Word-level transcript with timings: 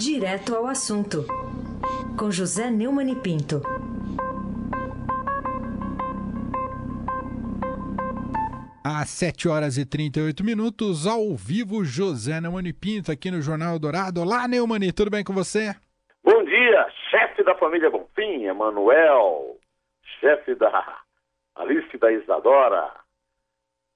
Direto 0.00 0.54
ao 0.54 0.68
assunto, 0.68 1.26
com 2.16 2.30
José 2.30 2.70
Neumann 2.70 3.10
e 3.10 3.16
Pinto. 3.16 3.60
Às 8.84 9.08
7 9.08 9.48
horas 9.48 9.76
e 9.76 9.84
38 9.84 10.44
minutos, 10.44 11.04
ao 11.04 11.34
vivo, 11.34 11.84
José 11.84 12.40
Neumann 12.40 12.68
e 12.68 12.72
Pinto, 12.72 13.10
aqui 13.10 13.28
no 13.28 13.42
Jornal 13.42 13.76
Dourado. 13.76 14.20
Olá, 14.20 14.46
Neumann, 14.46 14.92
tudo 14.94 15.10
bem 15.10 15.24
com 15.24 15.32
você? 15.32 15.74
Bom 16.22 16.44
dia, 16.44 16.86
chefe 17.10 17.42
da 17.42 17.56
família 17.56 17.90
Bonfim, 17.90 18.44
Emanuel, 18.44 19.58
chefe 20.20 20.54
da 20.54 21.00
Alice 21.56 21.98
da 21.98 22.12
Isadora. 22.12 22.88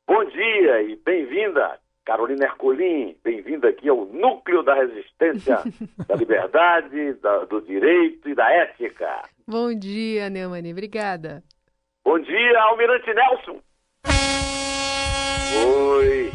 Bom 0.08 0.24
dia 0.24 0.82
e 0.82 0.96
bem-vinda, 0.96 1.78
Carolina 2.04 2.46
Ercolim, 2.46 3.16
bem-vinda 3.22 3.68
aqui 3.68 3.88
ao 3.88 4.04
núcleo 4.06 4.62
da 4.62 4.74
resistência, 4.74 5.58
da 6.08 6.16
liberdade, 6.16 7.14
da, 7.14 7.44
do 7.44 7.60
direito 7.60 8.28
e 8.28 8.34
da 8.34 8.50
ética. 8.50 9.22
Bom 9.46 9.72
dia, 9.72 10.28
Neumani, 10.28 10.72
obrigada. 10.72 11.42
Bom 12.04 12.18
dia, 12.18 12.60
Almirante 12.60 13.14
Nelson. 13.14 13.62
Oi. 15.64 16.32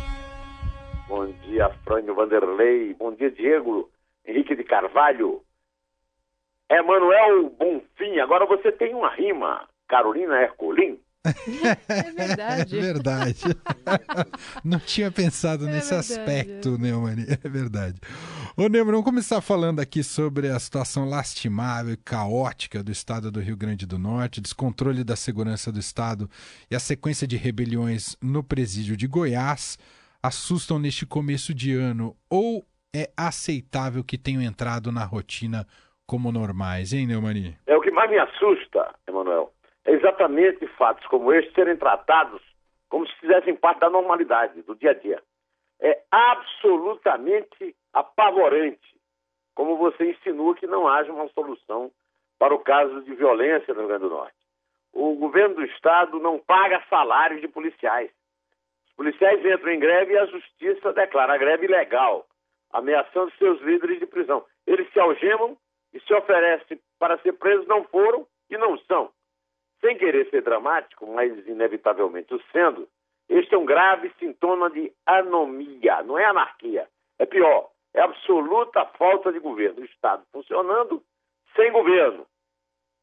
Bom 1.10 1.26
dia, 1.44 1.70
Frânio 1.84 2.16
Vanderlei. 2.16 2.94
Bom 2.94 3.14
dia, 3.14 3.30
Diego 3.30 3.90
Henrique 4.26 4.56
de 4.56 4.64
Carvalho. 4.64 5.42
Emanuel 6.70 7.50
Bonfim. 7.50 8.20
Agora 8.20 8.46
você 8.46 8.72
tem 8.72 8.94
uma 8.94 9.10
rima. 9.10 9.68
Carolina 9.88 10.42
Ercolim. 10.42 11.00
É 11.88 12.12
verdade. 12.12 12.78
É 12.78 12.82
verdade. 12.82 13.44
Não 14.64 14.80
tinha 14.80 15.12
pensado 15.12 15.68
É 15.68 15.72
nesse 15.72 15.90
verdade, 15.90 16.14
aspecto, 16.14 16.78
Neumann. 16.78 17.26
É 17.44 17.50
verdade. 17.50 18.00
Ô, 18.56 18.68
Neumann, 18.68 18.92
vamos 18.92 19.06
começar 19.06 19.42
falando 19.42 19.80
aqui 19.80 20.04
sobre 20.04 20.50
a 20.50 20.60
situação 20.60 21.08
lastimável 21.08 21.94
e 21.94 21.98
caótica 21.98 22.84
do 22.84 22.92
estado 22.92 23.32
do 23.32 23.40
Rio 23.40 23.58
Grande 23.58 23.86
do 23.86 23.98
Norte, 24.00 24.42
descontrole 24.42 25.04
da 25.04 25.16
segurança 25.16 25.72
do 25.72 25.80
estado 25.80 26.30
e 26.70 26.76
a 26.76 26.80
sequência 26.80 27.28
de 27.28 27.36
rebeliões 27.38 28.16
no 28.22 28.44
presídio 28.44 28.96
de 28.96 29.08
Goiás 29.08 29.78
assustam 30.24 30.80
neste 30.80 31.06
começo 31.06 31.54
de 31.54 31.74
ano 31.74 32.16
ou 32.30 32.66
é 32.96 33.12
aceitável 33.16 34.04
que 34.04 34.18
tenham 34.18 34.42
entrado 34.42 34.92
na 34.92 35.04
rotina 35.04 35.68
como 36.06 36.32
normais, 36.32 36.94
hein, 36.94 37.06
Neumann? 37.06 37.56
É 37.68 37.76
o 37.76 37.82
que 37.82 37.92
mais 37.92 38.10
me 38.10 38.18
assusta, 38.18 38.96
Emanuel. 39.08 39.54
É 39.88 39.92
exatamente 39.94 40.68
fatos 40.76 41.06
como 41.08 41.34
este 41.34 41.54
serem 41.54 41.78
tratados 41.78 42.42
como 42.90 43.08
se 43.08 43.14
fizessem 43.16 43.56
parte 43.56 43.80
da 43.80 43.90
normalidade, 43.90 44.62
do 44.62 44.76
dia 44.76 44.92
a 44.92 44.94
dia. 44.94 45.22
É 45.80 46.02
absolutamente 46.12 47.76
apavorante 47.94 48.98
como 49.56 49.78
você 49.78 50.12
insinua 50.12 50.56
que 50.56 50.68
não 50.68 50.88
haja 50.88 51.12
uma 51.12 51.28
solução 51.30 51.92
para 52.38 52.54
o 52.54 52.60
caso 52.60 53.02
de 53.02 53.14
violência 53.16 53.74
no 53.74 53.82
Rio 53.82 53.88
Grande 53.90 54.04
do 54.04 54.10
Norte. 54.10 54.36
O 54.94 55.16
governo 55.16 55.56
do 55.56 55.66
estado 55.66 56.20
não 56.20 56.40
paga 56.40 56.84
salários 56.90 57.42
de 57.42 57.48
policiais. 57.48 58.12
Os 58.88 58.94
policiais 58.94 59.44
entram 59.44 59.72
em 59.72 59.80
greve 59.80 60.14
e 60.14 60.18
a 60.18 60.26
justiça 60.26 60.94
declara 60.94 61.34
a 61.34 61.38
greve 61.38 61.66
ilegal, 61.66 62.26
ameaçando 62.72 63.32
seus 63.38 63.62
líderes 63.62 64.00
de 64.00 64.06
prisão. 64.06 64.46
Eles 64.66 64.92
se 64.92 65.00
algemam 65.00 65.58
e 65.94 66.00
se 66.00 66.14
oferecem 66.14 66.80
para 67.00 67.18
ser 67.20 67.34
presos, 67.34 67.68
não 67.68 67.84
foram 67.86 68.28
e 68.50 68.58
não 68.58 68.78
são. 68.80 69.12
Sem 69.82 69.98
querer 69.98 70.30
ser 70.30 70.42
dramático, 70.42 71.06
mas 71.08 71.48
inevitavelmente 71.48 72.34
o 72.34 72.42
sendo, 72.52 72.88
este 73.30 73.54
é 73.54 73.58
um 73.58 73.66
grave 73.66 74.12
sintoma 74.20 74.70
de 74.70 74.92
anomia, 75.06 76.02
não 76.04 76.18
é 76.18 76.26
anarquia. 76.26 76.88
É 77.20 77.26
pior, 77.26 77.70
é 77.94 78.02
absoluta 78.02 78.86
falta 78.98 79.32
de 79.32 79.40
governo. 79.40 79.82
O 79.82 79.86
Estado 79.86 80.24
funcionando 80.32 81.04
sem 81.56 81.72
governo. 81.72 82.26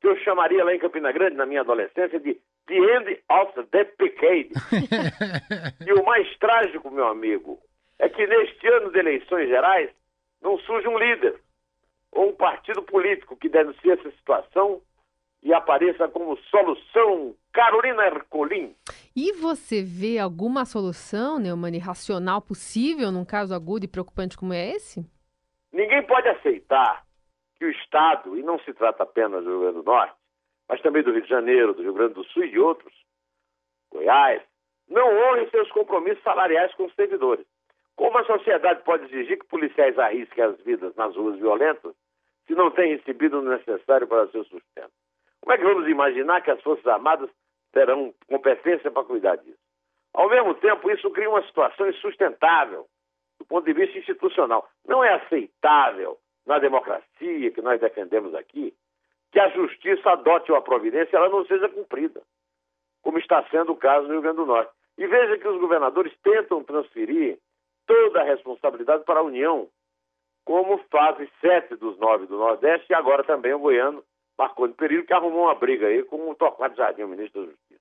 Que 0.01 0.09
eu 0.09 0.17
chamaria 0.19 0.65
lá 0.65 0.75
em 0.75 0.79
Campina 0.79 1.13
Grande, 1.13 1.37
na 1.37 1.47
minha 1.47 1.61
adolescência, 1.61 2.21
de 2.21 2.41
The 2.67 2.75
End 2.75 3.23
of 3.31 3.63
the 3.71 3.85
Decade. 3.99 4.51
e 5.87 5.93
o 5.93 6.05
mais 6.05 6.37
trágico, 6.39 6.91
meu 6.91 7.07
amigo, 7.07 7.59
é 7.99 8.09
que 8.09 8.27
neste 8.27 8.67
ano 8.69 8.91
de 8.91 8.99
eleições 8.99 9.49
gerais 9.49 9.91
não 10.43 10.59
surge 10.59 10.89
um 10.89 10.99
líder 10.99 11.41
ou 12.13 12.29
um 12.29 12.35
partido 12.35 12.83
político 12.83 13.37
que 13.37 13.49
denuncie 13.49 13.91
essa 13.91 14.11
situação 14.13 14.81
e 15.45 15.53
apareça 15.53 16.09
como 16.09 16.39
solução 16.51 17.37
Carolina 17.53 18.07
Ercolim. 18.07 18.75
E 19.15 19.33
você 19.33 19.83
vê 19.83 20.19
alguma 20.19 20.65
solução, 20.65 21.39
Neumani, 21.39 21.79
racional 21.79 22.41
possível 22.41 23.13
num 23.13 23.27
caso 23.27 23.55
agudo 23.55 23.85
e 23.85 23.89
preocupante 23.89 24.39
como 24.39 24.55
é 24.55 24.71
esse? 24.71 25.05
Ninguém 25.71 26.03
pode 26.07 26.29
aceitar 26.29 27.05
que 27.59 27.65
o 27.67 27.71
Estado, 27.71 28.39
e 28.39 28.43
não 28.43 28.59
se 28.61 28.73
trata 28.73 29.03
apenas 29.03 29.45
do 29.45 29.51
Rio 29.51 29.61
Grande 29.61 29.77
do 29.77 29.83
Norte, 29.85 30.15
mas 30.67 30.81
também 30.81 31.03
do 31.03 31.13
Rio 31.13 31.23
de 31.23 31.29
Janeiro, 31.29 31.75
do 31.75 31.83
Rio 31.83 31.93
Grande 31.93 32.15
do 32.15 32.25
Sul 32.25 32.45
e 32.45 32.51
de 32.51 32.59
outros, 32.59 32.93
Goiás, 33.93 34.43
não 34.89 35.07
honre 35.07 35.49
seus 35.51 35.71
compromissos 35.71 36.23
salariais 36.25 36.75
com 36.75 36.87
os 36.87 36.95
servidores. 36.95 37.47
Como 37.97 38.17
a 38.19 38.25
sociedade 38.25 38.83
pode 38.83 39.05
exigir 39.05 39.39
que 39.39 39.47
policiais 39.47 39.97
arrisquem 39.99 40.43
as 40.43 40.59
vidas 40.63 40.95
nas 40.97 41.15
ruas 41.15 41.39
violentas 41.39 41.95
se 42.47 42.55
não 42.55 42.71
têm 42.71 42.97
recebido 42.97 43.39
o 43.39 43.43
necessário 43.43 44.09
para 44.09 44.27
seu 44.29 44.43
sustento? 44.45 44.93
Como 45.45 45.53
é 45.53 45.59
que 45.59 45.65
vamos 45.65 45.87
imaginar 45.87 46.41
que 46.41 46.51
as 46.51 46.63
Forças 46.63 46.87
Armadas 46.87 47.29
terão 47.71 48.15
competência 48.27 48.91
para 48.91 49.05
cuidar 49.05 49.37
disso? 49.37 49.59
Ao 50.15 50.27
mesmo 50.27 50.55
tempo, 50.55 50.91
isso 50.91 51.11
cria 51.11 51.29
uma 51.29 51.43
situação 51.43 51.87
insustentável 51.87 52.87
do 53.39 53.45
ponto 53.45 53.67
de 53.67 53.75
vista 53.75 53.99
institucional. 53.99 54.67
Não 54.87 55.05
é 55.05 55.13
aceitável 55.13 56.17
na 56.47 56.59
democracia 56.59 57.51
que 57.51 57.61
nós 57.61 57.79
defendemos 57.79 58.35
aqui 58.35 58.73
que 59.33 59.39
a 59.39 59.51
justiça 59.51 60.13
adote 60.13 60.51
uma 60.51 60.63
providência 60.63 61.15
e 61.15 61.17
ela 61.19 61.29
não 61.29 61.45
seja 61.45 61.69
cumprida, 61.69 62.23
como 63.03 63.19
está 63.19 63.45
sendo 63.51 63.73
o 63.73 63.77
caso 63.77 64.07
no 64.07 64.13
Rio 64.13 64.23
Grande 64.23 64.37
do 64.37 64.47
Norte. 64.47 64.73
E 64.97 65.07
veja 65.07 65.37
que 65.37 65.49
os 65.49 65.61
governadores 65.61 66.17
tentam 66.23 66.65
transferir 66.65 67.39
toda 67.87 68.23
a 68.23 68.25
responsabilidade 68.25 69.05
para 69.05 69.21
a 69.21 69.25
União, 69.25 69.69
como 70.43 70.79
fazem 70.91 71.29
sete 71.43 71.77
dos 71.77 71.99
nove 71.99 72.25
do 72.25 72.39
Nordeste 72.39 72.87
e 72.89 72.95
agora 72.95 73.23
também 73.25 73.53
o 73.53 73.59
goiano 73.59 74.03
Marconi 74.39 74.75
Perillo, 74.75 75.05
que 75.05 75.13
arrumou 75.13 75.45
uma 75.45 75.55
briga 75.55 75.87
aí 75.87 76.03
com 76.03 76.31
o 76.31 76.35
Torquato 76.35 76.77
Jardim, 76.77 77.03
o 77.03 77.09
ministro 77.09 77.43
da 77.43 77.51
Justiça. 77.51 77.81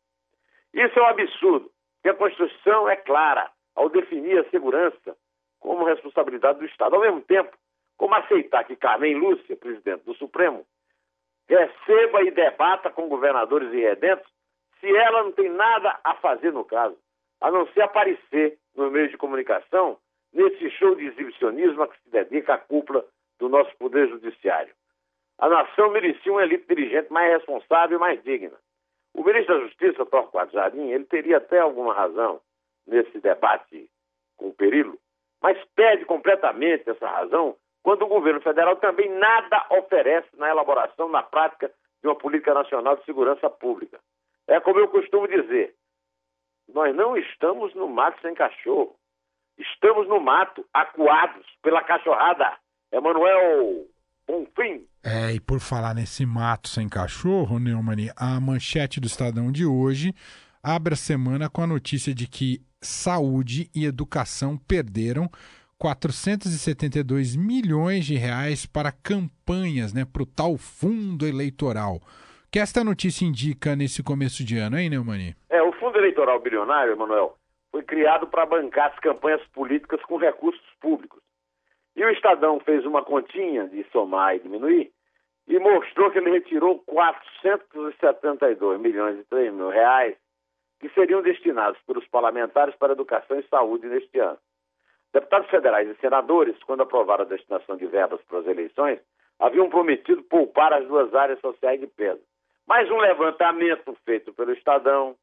Isso 0.74 1.00
é 1.00 1.02
um 1.02 1.08
absurdo, 1.08 1.72
porque 1.96 2.09
a 2.09 2.14
Constituição 2.14 2.90
é 2.90 2.96
clara 2.96 3.52
ao 3.75 3.90
definir 3.90 4.40
a 4.40 4.50
segurança 4.50 5.16
como 5.59 5.86
responsabilidade 5.86 6.59
do 6.59 6.66
Estado. 6.66 6.96
Ao 6.96 7.02
mesmo 7.02 7.22
tempo, 7.22 7.58
como 7.97 8.16
aceitar 8.16 8.63
que 8.66 8.75
Carmen 8.75 9.16
Lúcia, 9.16 9.56
presidente 9.56 10.03
do 10.03 10.13
Supremo, 10.16 10.66
receba 11.47 12.24
e 12.24 12.31
debata 12.31 12.90
com 12.90 13.08
governadores 13.08 13.72
e 13.74 13.81
redentos 13.81 14.28
se 14.80 14.94
ela 14.96 15.24
não 15.24 15.31
tem 15.31 15.50
nada 15.50 15.97
a 16.03 16.13
fazer 16.16 16.52
no 16.52 16.66
caso, 16.66 16.97
a 17.40 17.50
não 17.50 17.66
ser 17.68 17.81
aparecer 17.81 18.58
no 18.75 18.92
meio 18.92 19.09
de 19.09 19.18
comunicação 19.18 19.97
nesse 20.34 20.69
show 20.72 20.96
de 20.96 21.06
exibicionismo 21.06 21.84
a 21.84 21.88
que 21.88 22.02
se 22.02 22.09
dedica 22.09 22.56
a 22.56 22.58
cúpula 22.58 23.06
do 23.40 23.47
nosso 23.47 23.74
Poder 23.78 24.09
Judiciário. 24.09 24.74
A 25.44 25.50
nação 25.50 25.90
merecia 25.90 26.31
uma 26.31 26.44
elite 26.44 26.66
dirigente 26.74 27.12
mais 27.12 27.30
responsável 27.34 27.98
e 27.98 28.00
mais 28.00 28.24
digna. 28.24 28.58
O 29.14 29.26
ministro 29.26 29.56
da 29.56 29.66
Justiça, 29.66 30.06
Torquato 30.06 30.54
Jardim, 30.54 30.88
ele 30.88 31.04
teria 31.04 31.36
até 31.36 31.59
alguma 31.59 31.94
razão 31.94 32.40
nesse 32.88 33.20
debate 33.20 33.90
com 34.38 34.48
o 34.48 34.54
Perilo, 34.54 34.98
mas 35.42 35.62
perde 35.76 36.06
completamente 36.06 36.90
essa 36.90 37.06
razão 37.06 37.58
quando 37.84 38.04
o 38.04 38.08
governo 38.08 38.40
federal 38.40 38.78
também 38.78 39.09
nada 39.09 39.66
oferece 39.72 40.30
na 40.38 40.50
elaboração, 40.50 41.09
na 41.09 41.22
prática 41.22 41.70
de 42.02 42.08
uma 42.08 42.16
política 42.16 42.54
nacional 42.54 42.96
de 42.96 43.04
segurança 43.04 43.50
pública. 43.50 44.00
É 44.48 44.62
como 44.62 44.80
eu 44.80 44.88
costumo 44.88 45.28
dizer, 45.28 45.75
nós 46.74 46.96
não 46.96 47.18
estamos 47.18 47.75
no 47.75 47.90
mato 47.90 48.18
sem 48.22 48.34
cachorro. 48.34 48.96
Estamos 49.58 50.08
no 50.08 50.22
mato, 50.22 50.66
acuados 50.74 51.45
pela 51.62 51.84
cachorrada. 51.84 52.57
Emanuel 52.94 53.88
Bonfim. 54.33 54.88
É, 55.03 55.33
e 55.33 55.39
por 55.39 55.59
falar 55.59 55.94
nesse 55.94 56.25
mato 56.25 56.68
sem 56.68 56.89
cachorro, 56.89 57.59
Neumann, 57.59 58.09
a 58.18 58.39
manchete 58.39 59.00
do 59.00 59.06
Estadão 59.06 59.51
de 59.51 59.63
hoje 59.63 60.12
abre 60.63 60.95
a 60.95 60.97
semana 60.97 61.50
com 61.50 61.62
a 61.62 61.68
notícia 61.68 62.15
de 62.15 62.27
que 62.27 62.59
saúde 62.81 63.69
e 63.75 63.85
educação 63.85 64.57
perderam 64.57 65.30
472 65.77 67.35
milhões 67.35 68.06
de 68.06 68.15
reais 68.15 68.65
para 68.65 68.91
campanhas, 68.91 69.94
né, 69.94 70.03
para 70.06 70.24
o 70.24 70.25
tal 70.25 70.57
fundo 70.57 71.27
eleitoral. 71.27 71.97
O 71.97 72.01
que 72.51 72.59
esta 72.59 72.83
notícia 72.83 73.25
indica 73.25 73.75
nesse 73.75 74.01
começo 74.01 74.44
de 74.44 74.57
ano, 74.57 74.80
hein, 74.80 74.89
Neumani? 74.89 75.35
É, 75.50 75.62
o 75.62 75.71
fundo 75.74 75.97
eleitoral 75.97 76.39
bilionário, 76.39 76.94
Emanuel, 76.94 77.35
foi 77.71 77.83
criado 77.83 78.25
para 78.27 78.45
bancar 78.45 78.91
as 78.91 79.00
campanhas 79.00 79.41
políticas 79.53 80.01
com 80.03 80.18
recursos 80.18 80.65
públicos. 80.80 81.23
E 81.95 82.04
o 82.04 82.10
Estadão 82.10 82.60
fez 82.60 82.86
uma 82.86 83.04
continha 83.04 83.68
de 83.68 83.84
somar 83.92 84.36
e 84.36 84.40
diminuir 84.40 84.92
e 85.48 85.60
mostrou 85.60 86.12
que 86.12 86.19
ele 86.19 86.31
retirou 86.31 86.80
472 86.80 88.80
milhões 88.80 89.19
e 89.19 89.24
3 89.25 89.54
mil 89.54 89.69
reais 89.69 90.16
que 90.80 90.90
seriam 90.90 91.22
destinados 91.22 91.80
pelos 91.84 92.07
parlamentares 92.07 92.75
para 92.75 92.94
educação 92.94 93.40
e 93.40 93.48
saúde 93.48 93.88
neste 93.88 94.19
ano. 94.19 94.40
Deputados 95.13 95.50
federais 95.50 95.88
e 95.88 95.95
senadores, 96.01 96.62
quando 96.63 96.81
aprovaram 96.81 97.24
a 97.24 97.28
destinação 97.28 97.78
de 97.78 97.86
verbas 97.86 98.22
para 98.24 98.40
as 98.40 98.48
eleições, 98.48 99.00
haviam 99.40 99.69
prometido 99.69 100.24
poupar 100.24 100.74
as 100.74 100.88
duas 100.88 101.13
áreas 101.13 101.40
sociais 101.40 101.80
de 101.80 101.88
peso. 101.88 102.22
Mas 102.68 102.90
um 102.90 102.98
levantamento 102.98 103.95
feito 104.06 104.34
pelo 104.34 104.54
Estadão 104.54 105.16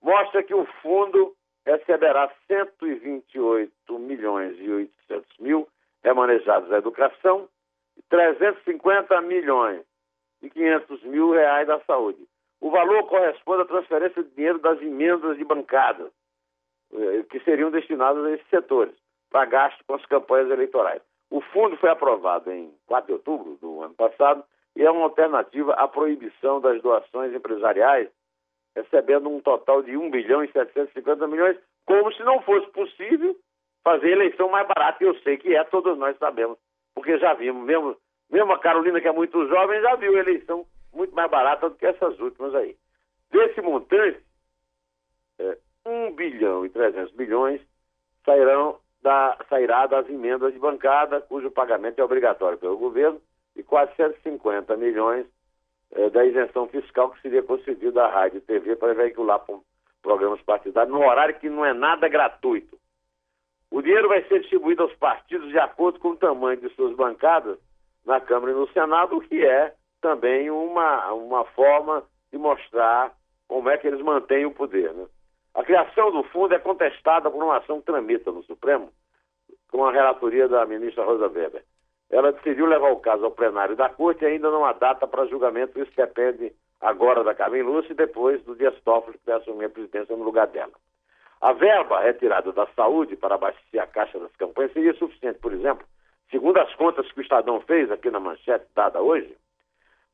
mostra 0.00 0.42
que 0.42 0.54
o 0.54 0.64
fundo 0.82 1.34
receberá 1.66 2.30
128 2.46 3.98
milhões 3.98 4.56
e 4.60 4.70
800 4.70 5.38
mil 5.38 5.66
remanejados 6.24 6.72
à 6.72 6.78
educação 6.78 7.48
e 7.96 8.02
350 8.08 9.20
milhões 9.22 9.82
e 10.42 10.50
500 10.50 11.02
mil 11.04 11.32
reais 11.32 11.66
da 11.66 11.80
saúde. 11.80 12.18
O 12.60 12.70
valor 12.70 13.04
corresponde 13.04 13.62
à 13.62 13.66
transferência 13.66 14.22
de 14.22 14.30
dinheiro 14.30 14.58
das 14.58 14.80
emendas 14.80 15.36
de 15.36 15.44
bancada, 15.44 16.10
eh, 16.92 17.24
que 17.30 17.40
seriam 17.40 17.70
destinadas 17.70 18.24
a 18.24 18.30
esses 18.32 18.48
setores, 18.48 18.94
para 19.30 19.44
gasto 19.44 19.84
com 19.86 19.94
as 19.94 20.06
campanhas 20.06 20.50
eleitorais. 20.50 21.02
O 21.30 21.40
fundo 21.40 21.76
foi 21.76 21.90
aprovado 21.90 22.50
em 22.50 22.72
4 22.86 23.06
de 23.06 23.12
outubro 23.12 23.56
do 23.60 23.82
ano 23.82 23.94
passado 23.94 24.44
e 24.76 24.82
é 24.82 24.90
uma 24.90 25.04
alternativa 25.04 25.74
à 25.74 25.86
proibição 25.86 26.60
das 26.60 26.80
doações 26.80 27.34
empresariais, 27.34 28.08
recebendo 28.74 29.28
um 29.28 29.40
total 29.40 29.82
de 29.82 29.96
1 29.96 30.10
bilhão 30.10 30.42
e 30.42 30.50
750 30.50 31.26
milhões, 31.26 31.58
como 31.86 32.12
se 32.12 32.22
não 32.22 32.40
fosse 32.42 32.66
possível 32.70 33.36
fazer 33.84 34.10
eleição 34.10 34.48
mais 34.48 34.66
barata. 34.66 35.04
E 35.04 35.06
eu 35.06 35.14
sei 35.20 35.36
que 35.36 35.54
é, 35.54 35.62
todos 35.64 35.96
nós 35.98 36.16
sabemos, 36.18 36.58
porque 36.94 37.18
já 37.18 37.34
vimos, 37.34 37.64
mesmo, 37.64 37.96
mesmo 38.30 38.52
a 38.52 38.58
Carolina, 38.58 39.00
que 39.00 39.06
é 39.06 39.12
muito 39.12 39.46
jovem, 39.46 39.80
já 39.82 39.94
viu 39.94 40.16
eleição 40.16 40.66
muito 40.92 41.14
mais 41.14 41.30
barata 41.30 41.68
do 41.68 41.76
que 41.76 41.86
essas 41.86 42.18
últimas 42.18 42.54
aí. 42.54 42.76
Desse 43.30 43.60
montante, 43.60 44.20
é, 45.38 45.58
1 45.86 46.12
bilhão 46.14 46.64
e 46.64 46.70
300 46.70 47.12
milhões 47.14 47.60
sairão 48.24 48.78
da, 49.02 49.36
sairá 49.48 49.86
das 49.86 50.08
emendas 50.08 50.52
de 50.52 50.58
bancada, 50.58 51.20
cujo 51.20 51.50
pagamento 51.50 51.98
é 51.98 52.04
obrigatório 52.04 52.56
pelo 52.56 52.78
governo, 52.78 53.20
e 53.54 53.62
450 53.62 54.76
milhões 54.76 55.26
é, 55.92 56.08
da 56.10 56.24
isenção 56.24 56.66
fiscal 56.68 57.10
que 57.10 57.20
seria 57.20 57.42
concedida 57.42 58.04
à 58.04 58.08
rádio 58.08 58.38
e 58.38 58.40
TV 58.40 58.76
para 58.76 58.94
veicular 58.94 59.44
programas 60.02 60.40
partidários 60.42 60.92
no 60.92 61.04
horário 61.06 61.38
que 61.38 61.48
não 61.48 61.64
é 61.64 61.72
nada 61.72 62.08
gratuito. 62.08 62.78
O 63.74 63.82
dinheiro 63.82 64.08
vai 64.08 64.22
ser 64.28 64.38
distribuído 64.38 64.84
aos 64.84 64.94
partidos 64.94 65.48
de 65.48 65.58
acordo 65.58 65.98
com 65.98 66.10
o 66.10 66.16
tamanho 66.16 66.56
de 66.60 66.68
suas 66.76 66.94
bancadas 66.94 67.58
na 68.06 68.20
Câmara 68.20 68.52
e 68.52 68.54
no 68.54 68.68
Senado, 68.68 69.16
o 69.16 69.20
que 69.20 69.44
é 69.44 69.74
também 70.00 70.48
uma, 70.48 71.12
uma 71.12 71.44
forma 71.46 72.04
de 72.30 72.38
mostrar 72.38 73.12
como 73.48 73.68
é 73.68 73.76
que 73.76 73.88
eles 73.88 74.00
mantêm 74.00 74.46
o 74.46 74.52
poder. 74.52 74.94
Né? 74.94 75.06
A 75.54 75.64
criação 75.64 76.12
do 76.12 76.22
fundo 76.22 76.54
é 76.54 76.58
contestada 76.60 77.28
por 77.28 77.42
uma 77.42 77.56
ação 77.56 77.80
que 77.80 77.86
tramita 77.86 78.30
no 78.30 78.44
Supremo, 78.44 78.92
com 79.72 79.84
a 79.84 79.90
relatoria 79.90 80.46
da 80.46 80.64
ministra 80.64 81.04
Rosa 81.04 81.26
Weber. 81.26 81.64
Ela 82.10 82.30
decidiu 82.30 82.66
levar 82.66 82.92
o 82.92 83.00
caso 83.00 83.24
ao 83.24 83.32
plenário 83.32 83.74
da 83.74 83.88
Corte 83.88 84.22
e 84.22 84.28
ainda 84.28 84.52
não 84.52 84.64
há 84.64 84.72
data 84.72 85.04
para 85.04 85.26
julgamento, 85.26 85.82
isso 85.82 85.90
depende 85.96 86.52
agora 86.80 87.24
da 87.24 87.34
Carmen 87.34 87.62
Lúcia 87.62 87.90
e 87.90 87.96
depois 87.96 88.40
do 88.44 88.54
Dias 88.54 88.80
Toffoli, 88.84 89.18
que 89.18 89.26
vai 89.26 89.34
assumir 89.34 89.64
a 89.64 89.70
presidência 89.70 90.16
no 90.16 90.22
lugar 90.22 90.46
dela. 90.46 90.70
A 91.44 91.52
verba 91.52 92.00
retirada 92.00 92.50
da 92.52 92.66
saúde 92.68 93.16
para 93.16 93.34
abastecer 93.34 93.78
a 93.78 93.86
caixa 93.86 94.18
das 94.18 94.34
campanhas 94.36 94.72
seria 94.72 94.94
suficiente, 94.94 95.40
por 95.40 95.52
exemplo, 95.52 95.86
segundo 96.30 96.56
as 96.56 96.74
contas 96.74 97.12
que 97.12 97.18
o 97.18 97.20
Estadão 97.20 97.60
fez 97.60 97.90
aqui 97.90 98.10
na 98.10 98.18
manchete 98.18 98.64
dada 98.74 99.02
hoje, 99.02 99.36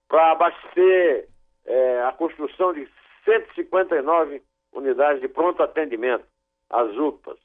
para 0.08 0.32
abastecer 0.32 1.28
é, 1.66 2.02
a 2.02 2.10
construção 2.10 2.72
de 2.72 2.88
159 3.24 4.42
unidades 4.72 5.20
de 5.20 5.28
pronto 5.28 5.62
atendimento, 5.62 6.24
as 6.68 6.96
UPAs. 6.96 7.38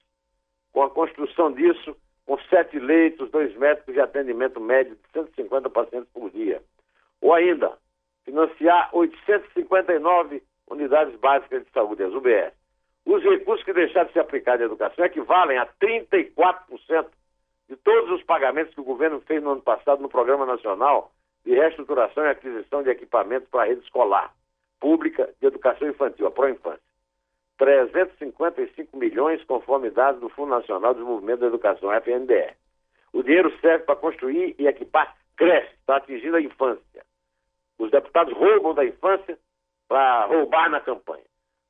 Com 0.73 0.81
a 0.81 0.89
construção 0.89 1.51
disso, 1.51 1.95
com 2.25 2.39
sete 2.49 2.79
leitos, 2.79 3.29
dois 3.29 3.55
médicos 3.55 3.93
de 3.93 4.01
atendimento 4.01 4.59
médio 4.59 4.95
de 4.95 5.11
150 5.13 5.69
pacientes 5.69 6.09
por 6.11 6.31
dia. 6.31 6.59
Ou 7.21 7.35
ainda, 7.35 7.77
financiar 8.23 8.89
859 8.93 10.41
unidades 10.71 11.15
básicas 11.19 11.63
de 11.63 11.69
saúde, 11.69 12.01
as 12.01 12.15
UBS. 12.15 12.64
Os 13.05 13.23
recursos 13.23 13.63
que 13.63 13.73
deixaram 13.73 14.07
de 14.07 14.13
se 14.13 14.19
aplicar 14.19 14.57
na 14.57 14.65
educação 14.65 15.05
equivalem 15.05 15.57
a 15.57 15.67
34% 15.79 17.07
de 17.69 17.75
todos 17.77 18.11
os 18.11 18.23
pagamentos 18.23 18.73
que 18.73 18.81
o 18.81 18.85
governo 18.85 19.21
fez 19.21 19.41
no 19.41 19.51
ano 19.51 19.61
passado 19.61 20.01
no 20.01 20.09
Programa 20.09 20.45
Nacional 20.45 21.11
de 21.43 21.53
Reestruturação 21.53 22.25
e 22.25 22.29
Aquisição 22.29 22.81
de 22.81 22.89
Equipamentos 22.89 23.47
para 23.49 23.63
a 23.63 23.65
Rede 23.65 23.81
Escolar 23.81 24.33
Pública 24.79 25.29
de 25.39 25.47
Educação 25.47 25.87
Infantil, 25.87 26.27
a 26.27 26.31
Proinfância. 26.31 26.81
355 27.57 28.97
milhões, 28.97 29.43
conforme 29.45 29.89
dados 29.89 30.19
do 30.19 30.29
Fundo 30.29 30.49
Nacional 30.49 30.93
de 30.93 30.99
Desenvolvimento 30.99 31.39
da 31.39 31.47
Educação, 31.47 31.93
FNDE. 31.93 32.53
O 33.13 33.23
dinheiro 33.23 33.51
serve 33.61 33.85
para 33.85 33.95
construir 33.95 34.55
e 34.59 34.67
equipar 34.67 35.15
creches, 35.37 35.71
está 35.79 35.97
atingindo 35.97 36.35
a 36.35 36.41
infância. 36.41 37.05
Os 37.77 37.91
deputados 37.91 38.33
roubam 38.33 38.73
da 38.73 38.83
infância 38.83 39.37
para 39.87 40.25
roubar 40.25 40.69
na 40.69 40.81
campanha. 40.81 41.23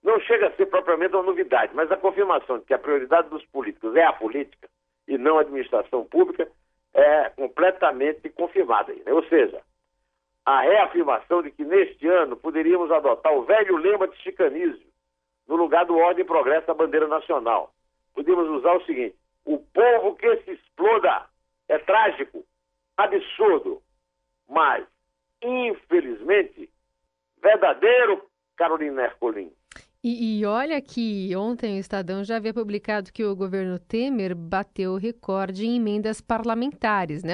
Não 0.05 0.19
chega 0.19 0.49
a 0.49 0.51
ser 0.51 0.67
propriamente 0.67 1.15
uma 1.15 1.23
novidade, 1.23 1.73
mas 1.73 1.91
a 1.91 1.97
confirmação 1.97 2.59
de 2.59 2.65
que 2.65 2.75
a 2.75 2.77
prioridade 2.77 3.27
dos 3.27 3.43
políticos 3.47 3.95
é 3.95 4.03
a 4.03 4.13
política 4.13 4.69
e 5.07 5.17
não 5.17 5.39
a 5.39 5.41
administração 5.41 6.05
pública 6.05 6.47
é 6.93 7.31
completamente 7.31 8.29
confirmada. 8.29 8.93
Né? 8.93 9.11
Ou 9.11 9.23
seja, 9.23 9.59
a 10.45 10.61
reafirmação 10.61 11.41
de 11.41 11.49
que 11.49 11.65
neste 11.65 12.07
ano 12.07 12.37
poderíamos 12.37 12.91
adotar 12.91 13.33
o 13.33 13.45
velho 13.45 13.77
lema 13.77 14.07
de 14.07 14.15
chicanismo 14.17 14.85
no 15.47 15.55
lugar 15.55 15.87
do 15.87 15.97
ordem 15.97 16.23
e 16.23 16.27
progresso 16.27 16.67
da 16.67 16.75
bandeira 16.75 17.07
nacional. 17.07 17.73
Podemos 18.13 18.47
usar 18.47 18.73
o 18.73 18.85
seguinte: 18.85 19.15
o 19.43 19.57
povo 19.57 20.15
que 20.17 20.37
se 20.43 20.51
exploda 20.51 21.25
é 21.67 21.79
trágico, 21.79 22.45
absurdo, 22.95 23.81
mas, 24.47 24.85
infelizmente, 25.41 26.69
verdadeiro, 27.41 28.23
Carolina 28.55 29.05
Ercolim. 29.05 29.51
E, 30.07 30.39
e, 30.39 30.45
olha 30.45 30.79
que 30.79 31.35
ontem 31.35 31.77
o 31.77 31.79
Estadão 31.79 32.23
já 32.23 32.35
havia 32.35 32.53
publicado 32.53 33.11
que 33.11 33.23
o 33.23 33.35
governo 33.35 33.79
Temer 33.79 34.35
bateu 34.35 34.91
o 34.91 34.97
recorde 34.97 35.65
em 35.65 35.77
emendas 35.77 36.21
parlamentares, 36.21 37.23
né? 37.23 37.33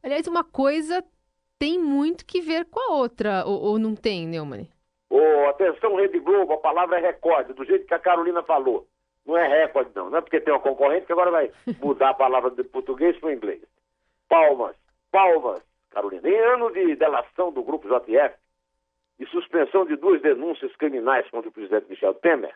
Aliás, 0.00 0.28
uma 0.28 0.44
coisa 0.44 1.02
tem 1.58 1.80
muito 1.80 2.24
que 2.24 2.40
ver 2.40 2.64
com 2.66 2.78
a 2.78 2.94
outra, 2.94 3.44
ou, 3.44 3.60
ou 3.60 3.78
não 3.80 3.96
tem, 3.96 4.24
Neumann? 4.24 4.68
Oh, 5.10 5.48
atenção, 5.48 5.96
Rede 5.96 6.20
Globo, 6.20 6.52
a 6.52 6.58
palavra 6.58 6.96
é 6.96 7.00
recorde, 7.00 7.52
do 7.54 7.64
jeito 7.64 7.88
que 7.88 7.94
a 7.94 7.98
Carolina 7.98 8.40
falou. 8.44 8.86
Não 9.26 9.36
é 9.36 9.64
recorde, 9.64 9.90
não. 9.92 10.08
Não 10.08 10.18
é 10.18 10.20
porque 10.20 10.40
tem 10.40 10.54
uma 10.54 10.60
concorrente 10.60 11.06
que 11.06 11.12
agora 11.12 11.32
vai 11.32 11.50
mudar 11.82 12.10
a 12.10 12.14
palavra 12.14 12.52
de 12.52 12.62
português 12.62 13.18
para 13.18 13.34
inglês. 13.34 13.62
Palmas, 14.28 14.76
palmas, 15.10 15.60
Carolina. 15.90 16.28
Em 16.28 16.38
ano 16.38 16.70
de 16.70 16.94
delação 16.94 17.50
do 17.50 17.64
Grupo 17.64 17.88
JF 17.88 18.36
e 19.18 19.26
suspensão 19.26 19.84
de 19.86 19.96
duas 19.96 20.20
denúncias 20.20 20.74
criminais 20.76 21.28
contra 21.30 21.48
o 21.48 21.52
presidente 21.52 21.88
Michel 21.88 22.14
Temer, 22.14 22.54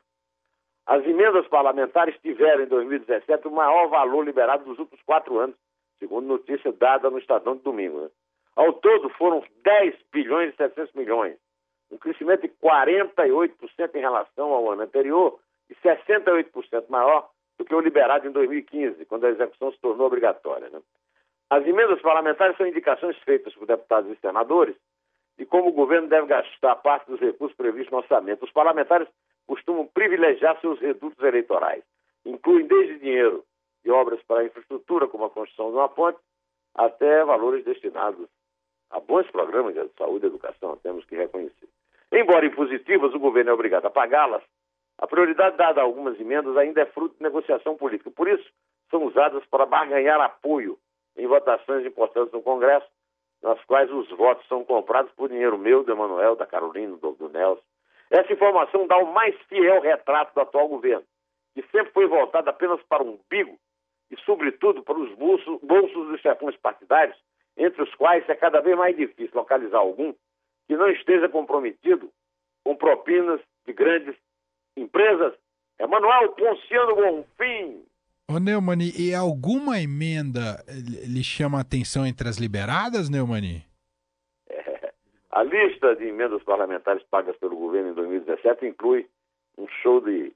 as 0.87 1.05
emendas 1.07 1.47
parlamentares 1.49 2.17
tiveram, 2.21 2.65
em 2.65 2.69
2017, 2.69 3.47
o 3.47 3.51
maior 3.51 3.89
valor 3.89 4.25
liberado 4.25 4.65
dos 4.65 4.79
últimos 4.79 5.03
quatro 5.03 5.39
anos, 5.39 5.57
segundo 5.99 6.27
notícia 6.27 6.73
dada 6.73 7.11
no 7.11 7.19
Estadão 7.19 7.57
de 7.57 7.63
domingo. 7.63 8.01
Né? 8.01 8.11
Ao 8.57 8.73
todo, 8.73 9.09
foram 9.11 9.45
10 9.63 9.95
bilhões 10.13 10.53
e 10.53 10.57
700 10.57 10.95
milhões 10.95 11.37
um 11.91 11.99
crescimento 11.99 12.43
de 12.43 12.49
48% 12.49 13.95
em 13.95 14.01
relação 14.01 14.53
ao 14.53 14.71
ano 14.71 14.83
anterior 14.83 15.39
e 15.69 15.75
68% 15.75 16.89
maior 16.89 17.29
do 17.59 17.65
que 17.65 17.75
o 17.75 17.81
liberado 17.81 18.27
em 18.27 18.31
2015, 18.31 19.05
quando 19.07 19.27
a 19.27 19.31
execução 19.31 19.73
se 19.73 19.81
tornou 19.81 20.07
obrigatória. 20.07 20.71
Né? 20.71 20.81
As 21.51 21.67
emendas 21.67 22.01
parlamentares 22.01 22.57
são 22.57 22.67
indicações 22.67 23.17
feitas 23.19 23.55
por 23.55 23.67
deputados 23.67 24.11
e 24.11 24.21
senadores 24.21 24.77
de 25.41 25.47
como 25.47 25.71
o 25.71 25.73
governo 25.73 26.07
deve 26.07 26.27
gastar 26.27 26.77
parte 26.77 27.07
dos 27.07 27.19
recursos 27.19 27.57
previstos 27.57 27.91
no 27.91 27.97
orçamento. 27.97 28.45
Os 28.45 28.53
parlamentares 28.53 29.09
costumam 29.47 29.87
privilegiar 29.87 30.61
seus 30.61 30.79
redutos 30.79 31.19
eleitorais. 31.25 31.83
Incluem 32.27 32.67
desde 32.67 32.99
dinheiro 32.99 33.43
de 33.83 33.91
obras 33.91 34.23
para 34.25 34.41
a 34.41 34.45
infraestrutura, 34.45 35.09
como 35.09 35.25
a 35.25 35.31
construção 35.31 35.71
de 35.71 35.79
uma 35.79 35.89
ponte, 35.89 36.19
até 36.75 37.25
valores 37.25 37.65
destinados 37.65 38.29
a 38.91 39.01
bons 39.01 39.31
programas 39.31 39.73
de 39.73 39.89
saúde 39.97 40.27
e 40.27 40.29
educação, 40.29 40.77
temos 40.83 41.07
que 41.07 41.17
reconhecer. 41.17 41.69
Embora 42.13 42.45
impositivas, 42.45 43.15
o 43.15 43.19
governo 43.19 43.51
é 43.51 43.55
obrigado 43.55 43.87
a 43.87 43.91
pagá-las. 43.91 44.43
A 44.99 45.07
prioridade 45.07 45.57
dada 45.57 45.81
a 45.81 45.85
algumas 45.85 46.21
emendas 46.21 46.55
ainda 46.59 46.83
é 46.83 46.87
fruto 46.87 47.17
de 47.17 47.23
negociação 47.23 47.79
política. 47.79 48.11
Por 48.11 48.29
isso, 48.29 48.47
são 48.91 49.05
usadas 49.05 49.43
para 49.47 49.65
barganhar 49.65 50.21
apoio 50.21 50.77
em 51.17 51.27
votações 51.27 51.87
importantes 51.87 52.31
no 52.31 52.43
Congresso, 52.43 52.87
nas 53.43 53.63
quais 53.65 53.91
os 53.91 54.09
votos 54.11 54.47
são 54.49 54.65
comprados 54.65 55.13
por 55.13 55.29
dinheiro 55.29 55.57
meu, 55.57 55.83
do 55.83 55.93
Emanuel, 55.93 56.37
da 56.37 56.47
Carolina, 56.47 56.97
do, 56.97 57.13
do 57.13 57.29
Nelson. 57.29 57.63
Essa 58.11 58.33
informação 58.33 58.87
dá 58.87 58.99
o 58.99 59.13
mais 59.13 59.35
fiel 59.49 59.81
retrato 59.81 60.35
do 60.35 60.41
atual 60.41 60.69
governo, 60.69 61.05
que 61.55 61.63
sempre 61.71 61.93
foi 61.93 62.07
voltado 62.07 62.51
apenas 62.51 62.83
para 62.83 63.03
o 63.03 63.15
umbigo 63.15 63.59
e, 64.11 64.17
sobretudo, 64.23 64.83
para 64.83 64.99
os 64.99 65.13
bolsos, 65.15 65.61
bolsos 65.63 66.09
dos 66.09 66.21
chefões 66.21 66.57
partidários, 66.57 67.17
entre 67.57 67.83
os 67.83 67.95
quais 67.95 68.29
é 68.29 68.35
cada 68.35 68.61
vez 68.61 68.77
mais 68.77 68.97
difícil 68.97 69.31
localizar 69.35 69.79
algum 69.79 70.13
que 70.67 70.77
não 70.77 70.89
esteja 70.91 71.29
comprometido 71.29 72.11
com 72.65 72.75
propinas 72.77 73.41
de 73.67 73.73
grandes 73.73 74.17
empresas. 74.77 75.35
Emanuel 75.79 76.33
Ponciano 76.33 76.95
Bonfim. 76.95 77.85
Ô 78.33 78.39
Neumani, 78.39 78.93
e 78.97 79.13
alguma 79.13 79.81
emenda 79.81 80.63
lhe 80.69 81.25
chama 81.25 81.59
a 81.59 81.63
atenção 81.63 82.07
entre 82.07 82.29
as 82.29 82.37
liberadas, 82.37 83.11
Neumani? 83.11 83.67
É, 84.49 84.93
a 85.33 85.43
lista 85.43 85.97
de 85.97 86.07
emendas 86.07 86.41
parlamentares 86.45 87.03
pagas 87.11 87.37
pelo 87.39 87.57
governo 87.57 87.91
em 87.91 87.95
2017 87.95 88.67
inclui 88.67 89.09
um 89.59 89.67
show 89.83 90.01
de 90.01 90.33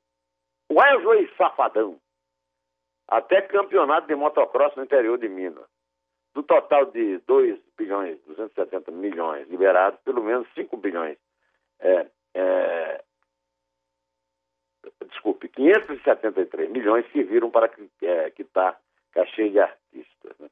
Wesley 0.72 1.30
Safadão, 1.36 2.00
até 3.06 3.42
campeonato 3.42 4.08
de 4.08 4.16
motocross 4.16 4.74
no 4.74 4.82
interior 4.82 5.16
de 5.16 5.28
Minas. 5.28 5.64
Do 6.34 6.42
total 6.42 6.86
de 6.86 7.18
2 7.28 7.60
bilhões 7.78 8.18
270 8.26 8.90
milhões 8.90 9.48
liberados, 9.48 10.00
pelo 10.00 10.24
menos 10.24 10.48
5 10.54 10.76
bilhões. 10.78 11.16
É, 11.78 12.06
é, 12.34 13.04
desculpe, 15.08 15.48
573 15.48 16.70
milhões 16.70 17.04
serviram 17.12 17.50
para 17.50 17.70
é, 18.02 18.30
quitar 18.30 18.78
cachê 19.12 19.48
de 19.48 19.60
artistas. 19.60 20.38
Né? 20.38 20.48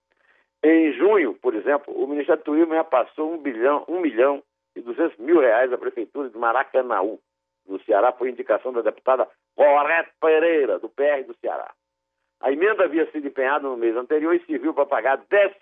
Em 0.63 0.93
junho, 0.93 1.35
por 1.35 1.55
exemplo, 1.55 1.93
o 1.93 2.07
Ministério 2.07 2.41
do 2.41 2.45
Turismo 2.45 2.75
repassou 2.75 3.33
1 3.35 3.39
bilhão, 3.39 3.85
1 3.89 4.01
milhão 4.01 4.43
e 4.77 4.81
200 4.81 5.19
mil 5.19 5.41
reais 5.41 5.73
à 5.73 5.79
Prefeitura 5.79 6.31
de 6.31 6.39
Maracanaú, 6.39 7.19
no 7.67 7.83
Ceará, 7.85 8.13
por 8.13 8.29
indicação 8.29 8.73
da 8.73 8.83
deputada 8.83 9.29
Gorete 9.57 10.11
Pereira, 10.21 10.79
do 10.79 10.89
PR 10.89 11.25
do 11.27 11.37
Ceará. 11.41 11.73
A 12.41 12.51
emenda 12.51 12.85
havia 12.85 13.11
sido 13.11 13.29
empenhada 13.29 13.69
no 13.69 13.77
mês 13.77 13.97
anterior 13.97 14.35
e 14.35 14.45
serviu 14.47 14.75
para 14.75 14.87
pagar 14.87 15.15
a 15.15 15.19
13 15.19 15.55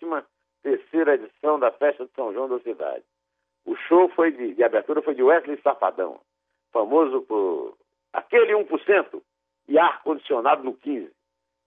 terceira 0.63 1.15
edição 1.15 1.59
da 1.59 1.71
Festa 1.73 2.05
de 2.05 2.13
São 2.13 2.33
João 2.33 2.49
da 2.49 2.59
cidade. 2.61 3.05
O 3.65 3.77
show 3.77 4.09
foi 4.11 4.33
de, 4.33 4.55
de 4.55 4.63
abertura 4.63 5.03
foi 5.03 5.15
de 5.15 5.23
Wesley 5.23 5.61
Safadão, 5.63 6.21
famoso 6.73 7.23
por 7.23 7.77
aquele 8.13 8.53
1% 8.55 9.23
e 9.69 9.79
ar-condicionado 9.79 10.65
no 10.65 10.75
15. 10.75 11.11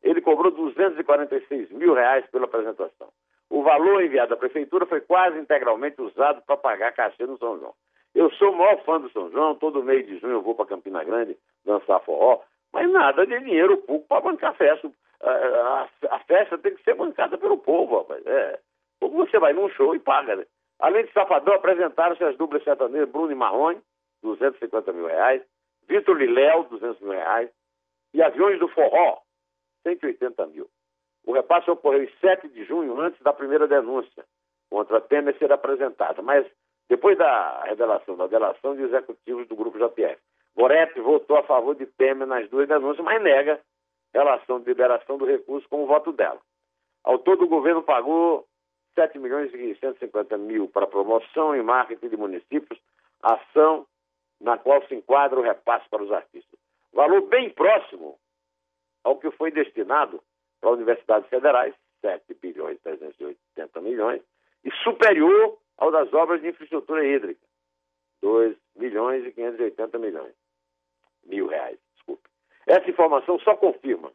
Ele 0.01 0.21
cobrou 0.21 0.51
246 0.51 1.71
mil 1.71 1.93
reais 1.93 2.25
pela 2.29 2.45
apresentação. 2.45 3.09
O 3.49 3.63
valor 3.63 4.03
enviado 4.03 4.33
à 4.33 4.37
prefeitura 4.37 4.85
foi 4.85 5.01
quase 5.01 5.39
integralmente 5.39 6.01
usado 6.01 6.41
para 6.41 6.57
pagar 6.57 6.91
cachê 6.91 7.25
no 7.25 7.37
São 7.37 7.59
João. 7.59 7.73
Eu 8.13 8.29
sou 8.31 8.51
o 8.51 8.57
maior 8.57 8.83
fã 8.83 8.99
do 8.99 9.09
São 9.11 9.31
João, 9.31 9.55
todo 9.55 9.83
mês 9.83 10.05
de 10.05 10.17
junho 10.19 10.33
eu 10.33 10.41
vou 10.41 10.55
para 10.55 10.65
Campina 10.65 11.03
Grande 11.03 11.37
dançar 11.65 12.01
forró, 12.01 12.41
mas 12.71 12.91
nada 12.91 13.25
de 13.25 13.39
dinheiro 13.39 13.77
público 13.77 14.07
para 14.07 14.21
bancar 14.21 14.55
festa. 14.55 14.91
A, 15.21 15.29
a, 15.29 15.87
a, 16.15 16.19
festa 16.19 16.57
tem 16.57 16.75
que 16.75 16.83
ser 16.83 16.95
bancada 16.95 17.37
pelo 17.37 17.57
povo, 17.57 17.99
rapaz. 17.99 18.25
É. 18.25 18.59
Como 18.99 19.25
você 19.25 19.39
vai 19.39 19.53
num 19.53 19.69
show 19.69 19.95
e 19.95 19.99
paga, 19.99 20.35
né? 20.35 20.45
Além 20.79 21.05
de 21.05 21.13
Safadão, 21.13 21.53
apresentaram-se 21.53 22.23
as 22.23 22.35
duplas 22.35 22.63
sertanejas 22.63 23.09
Bruno 23.09 23.31
e 23.31 23.35
Marrone, 23.35 23.81
250 24.21 24.91
mil 24.91 25.07
reais, 25.07 25.41
Vitor 25.93 26.17
Liléo, 26.17 26.63
200 26.63 26.99
mil 27.01 27.11
reais, 27.11 27.51
e 28.15 28.21
Aviões 28.23 28.57
do 28.57 28.67
Forró, 28.67 29.19
180 29.83 30.47
mil. 30.47 30.67
O 31.23 31.33
repasse 31.33 31.69
ocorreu 31.69 32.03
em 32.03 32.09
7 32.19 32.49
de 32.49 32.63
junho, 32.65 32.99
antes 32.99 33.21
da 33.21 33.31
primeira 33.31 33.67
denúncia 33.67 34.25
contra 34.71 34.99
Temer 34.99 35.37
ser 35.37 35.51
apresentada, 35.51 36.19
mas 36.23 36.47
depois 36.89 37.15
da 37.15 37.63
revelação 37.65 38.17
da 38.17 38.25
delação 38.25 38.75
de 38.75 38.81
executivos 38.81 39.47
do 39.47 39.55
Grupo 39.55 39.77
JPF. 39.77 40.19
Goretti 40.55 40.99
votou 40.99 41.37
a 41.37 41.43
favor 41.43 41.75
de 41.75 41.85
Temer 41.85 42.27
nas 42.27 42.49
duas 42.49 42.67
denúncias, 42.67 43.05
mas 43.05 43.21
nega 43.21 43.61
relação 44.11 44.59
de 44.59 44.65
liberação 44.65 45.17
do 45.19 45.25
recurso 45.25 45.69
com 45.69 45.83
o 45.83 45.87
voto 45.87 46.11
dela. 46.11 46.39
Ao 47.03 47.19
todo, 47.19 47.43
o 47.43 47.47
governo 47.47 47.83
pagou 47.83 48.47
7 48.95 49.19
milhões 49.19 49.53
e 49.53 49.75
150 49.75 50.37
mil 50.39 50.67
para 50.67 50.87
promoção 50.87 51.55
e 51.55 51.61
marketing 51.61 52.09
de 52.09 52.17
municípios, 52.17 52.79
ação 53.21 53.85
na 54.43 54.57
qual 54.57 54.85
se 54.87 54.93
enquadra 54.93 55.39
o 55.39 55.43
repasse 55.43 55.87
para 55.89 56.03
os 56.03 56.11
artistas. 56.11 56.59
Valor 56.91 57.21
bem 57.21 57.49
próximo 57.49 58.19
ao 59.03 59.17
que 59.17 59.31
foi 59.31 59.51
destinado 59.51 60.21
para 60.59 60.71
universidades 60.71 61.27
federais, 61.29 61.73
7 62.01 62.33
bilhões 62.35 62.77
e 62.77 62.81
380 62.81 63.81
milhões, 63.81 64.21
e 64.63 64.71
superior 64.83 65.57
ao 65.77 65.91
das 65.91 66.13
obras 66.13 66.41
de 66.41 66.49
infraestrutura 66.49 67.05
hídrica, 67.05 67.41
2 68.21 68.55
milhões 68.75 69.25
e 69.25 69.31
580 69.31 69.97
milhões. 69.97 70.33
Mil 71.25 71.47
reais, 71.47 71.79
desculpe. 71.95 72.29
Essa 72.67 72.89
informação 72.89 73.39
só 73.39 73.55
confirma 73.55 74.11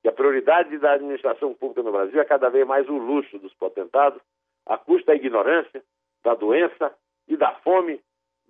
que 0.00 0.08
a 0.08 0.12
prioridade 0.12 0.76
da 0.78 0.94
administração 0.94 1.54
pública 1.54 1.82
no 1.82 1.92
Brasil 1.92 2.20
é 2.20 2.24
cada 2.24 2.48
vez 2.48 2.66
mais 2.66 2.88
o 2.88 2.96
luxo 2.96 3.38
dos 3.38 3.52
potentados, 3.54 4.20
a 4.64 4.78
custa 4.78 5.12
da 5.12 5.14
ignorância, 5.14 5.84
da 6.22 6.34
doença 6.34 6.94
e 7.28 7.36
da 7.36 7.52
fome 7.56 8.02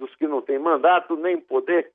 dos 0.02 0.14
que 0.16 0.26
não 0.26 0.42
têm 0.42 0.58
mandato 0.58 1.16
nem 1.16 1.40
poder. 1.40 1.92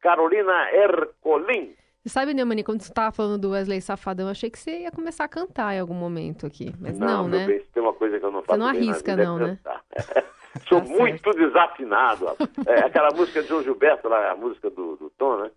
Carolina 0.00 0.70
Ercolim. 0.72 1.74
Sabe, 2.06 2.34
Neumani, 2.34 2.62
quando 2.62 2.82
você 2.82 2.90
estava 2.90 3.10
falando 3.10 3.40
do 3.40 3.50
Wesley 3.50 3.80
Safadão, 3.80 4.26
eu 4.26 4.30
achei 4.30 4.48
que 4.48 4.58
você 4.58 4.82
ia 4.82 4.92
começar 4.92 5.24
a 5.24 5.28
cantar 5.28 5.74
em 5.74 5.80
algum 5.80 5.94
momento 5.94 6.46
aqui. 6.46 6.72
Mas 6.78 6.98
não, 6.98 7.24
não 7.24 7.28
né? 7.28 7.46
Bem, 7.46 7.62
tem 7.72 7.82
uma 7.82 7.92
coisa 7.92 8.18
que 8.18 8.24
eu 8.24 8.30
não 8.30 8.42
faço 8.42 8.52
Você 8.52 8.56
não 8.58 8.66
arrisca, 8.66 9.12
é 9.12 9.16
não, 9.16 9.38
né? 9.38 9.58
Sou 10.68 10.80
tá 10.80 10.88
muito 10.88 11.24
certo. 11.24 11.38
desafinado. 11.38 12.26
É, 12.66 12.80
aquela 12.80 13.10
música 13.10 13.42
de 13.42 13.48
João 13.48 13.62
Gilberto, 13.62 14.08
lá, 14.08 14.30
a 14.30 14.36
música 14.36 14.70
do, 14.70 14.96
do 14.96 15.10
Tom, 15.18 15.36
né? 15.38 15.50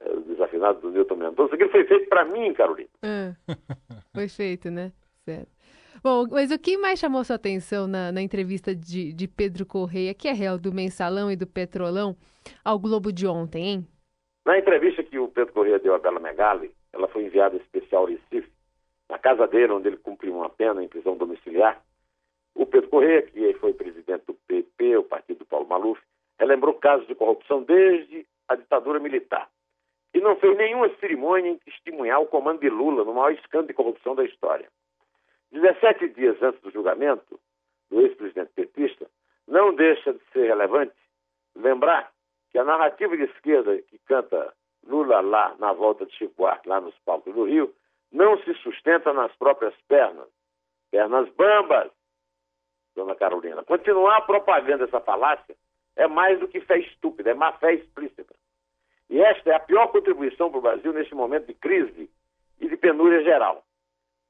É, 0.00 0.12
o 0.12 0.20
desafinado 0.20 0.80
do 0.80 0.90
Newton 0.90 1.16
Mendonça, 1.16 1.54
aquilo 1.54 1.70
foi 1.70 1.84
feito 1.84 2.08
para 2.08 2.24
mim, 2.24 2.52
Carolina. 2.54 2.88
É, 3.02 3.34
foi 4.14 4.28
feito, 4.28 4.70
né? 4.70 4.92
Certo. 5.24 5.57
Bom, 6.02 6.26
mas 6.30 6.50
o 6.50 6.58
que 6.58 6.76
mais 6.76 6.98
chamou 6.98 7.24
sua 7.24 7.36
atenção 7.36 7.86
na, 7.86 8.12
na 8.12 8.22
entrevista 8.22 8.74
de, 8.74 9.12
de, 9.12 9.26
Pedro 9.26 9.66
Correia, 9.66 10.14
que 10.14 10.28
é 10.28 10.32
réu 10.32 10.58
do 10.58 10.72
Mensalão 10.72 11.30
e 11.30 11.36
do 11.36 11.46
Petrolão, 11.46 12.16
ao 12.64 12.78
Globo 12.78 13.12
de 13.12 13.26
ontem, 13.26 13.64
hein? 13.64 13.88
Na 14.46 14.58
entrevista 14.58 15.02
que 15.02 15.18
o 15.18 15.28
Pedro 15.28 15.52
Correia 15.52 15.78
deu 15.78 15.94
a 15.94 15.98
Bela 15.98 16.20
Megali, 16.20 16.70
ela 16.92 17.08
foi 17.08 17.24
enviada 17.24 17.56
especial 17.56 18.02
ao 18.02 18.08
Recife, 18.08 18.50
na 19.10 19.18
casa 19.18 19.46
dele, 19.46 19.72
onde 19.72 19.88
ele 19.88 19.96
cumpriu 19.96 20.34
uma 20.34 20.48
pena 20.48 20.82
em 20.82 20.88
prisão 20.88 21.16
domiciliar. 21.16 21.82
O 22.54 22.64
Pedro 22.64 22.88
Correia, 22.88 23.22
que 23.22 23.54
foi 23.54 23.72
presidente 23.72 24.24
do 24.26 24.34
PP, 24.34 24.96
o 24.98 25.04
partido 25.04 25.38
do 25.38 25.46
Paulo 25.46 25.68
Maluf, 25.68 26.00
relembrou 26.38 26.74
casos 26.74 27.06
de 27.06 27.14
corrupção 27.14 27.62
desde 27.62 28.26
a 28.48 28.54
ditadura 28.54 28.98
militar 28.98 29.48
e 30.14 30.20
não 30.20 30.36
fez 30.36 30.56
nenhuma 30.56 30.88
cerimônia 31.00 31.50
em 31.50 31.58
testemunhar 31.58 32.20
o 32.20 32.26
comando 32.26 32.60
de 32.60 32.68
Lula 32.68 33.04
no 33.04 33.14
maior 33.14 33.32
escândalo 33.32 33.68
de 33.68 33.74
corrupção 33.74 34.14
da 34.14 34.24
história. 34.24 34.68
17 35.52 36.08
dias 36.08 36.42
antes 36.42 36.60
do 36.60 36.70
julgamento 36.70 37.38
do 37.90 38.00
ex-presidente 38.00 38.52
petista, 38.54 39.08
não 39.46 39.74
deixa 39.74 40.12
de 40.12 40.20
ser 40.32 40.46
relevante 40.46 40.94
lembrar 41.56 42.12
que 42.50 42.58
a 42.58 42.64
narrativa 42.64 43.16
de 43.16 43.24
esquerda 43.24 43.80
que 43.82 43.98
canta 44.00 44.54
Lula 44.86 45.20
lá 45.20 45.54
na 45.58 45.72
volta 45.72 46.06
de 46.06 46.12
Chico 46.14 46.34
Buarque, 46.36 46.68
lá 46.68 46.80
nos 46.80 46.96
palcos 47.00 47.34
do 47.34 47.44
Rio, 47.44 47.74
não 48.10 48.38
se 48.42 48.54
sustenta 48.54 49.12
nas 49.12 49.34
próprias 49.36 49.74
pernas. 49.86 50.28
Pernas 50.90 51.28
bambas, 51.30 51.90
dona 52.94 53.14
Carolina. 53.14 53.62
Continuar 53.64 54.22
propagando 54.22 54.84
essa 54.84 55.00
falácia 55.00 55.54
é 55.96 56.06
mais 56.06 56.38
do 56.40 56.48
que 56.48 56.60
fé 56.60 56.78
estúpida, 56.78 57.30
é 57.30 57.34
má 57.34 57.52
fé 57.52 57.74
explícita. 57.74 58.34
E 59.10 59.20
esta 59.20 59.50
é 59.50 59.54
a 59.54 59.60
pior 59.60 59.88
contribuição 59.88 60.50
para 60.50 60.58
o 60.58 60.62
Brasil 60.62 60.92
neste 60.92 61.14
momento 61.14 61.46
de 61.46 61.54
crise 61.54 62.10
e 62.60 62.68
de 62.68 62.76
penúria 62.76 63.22
geral. 63.22 63.64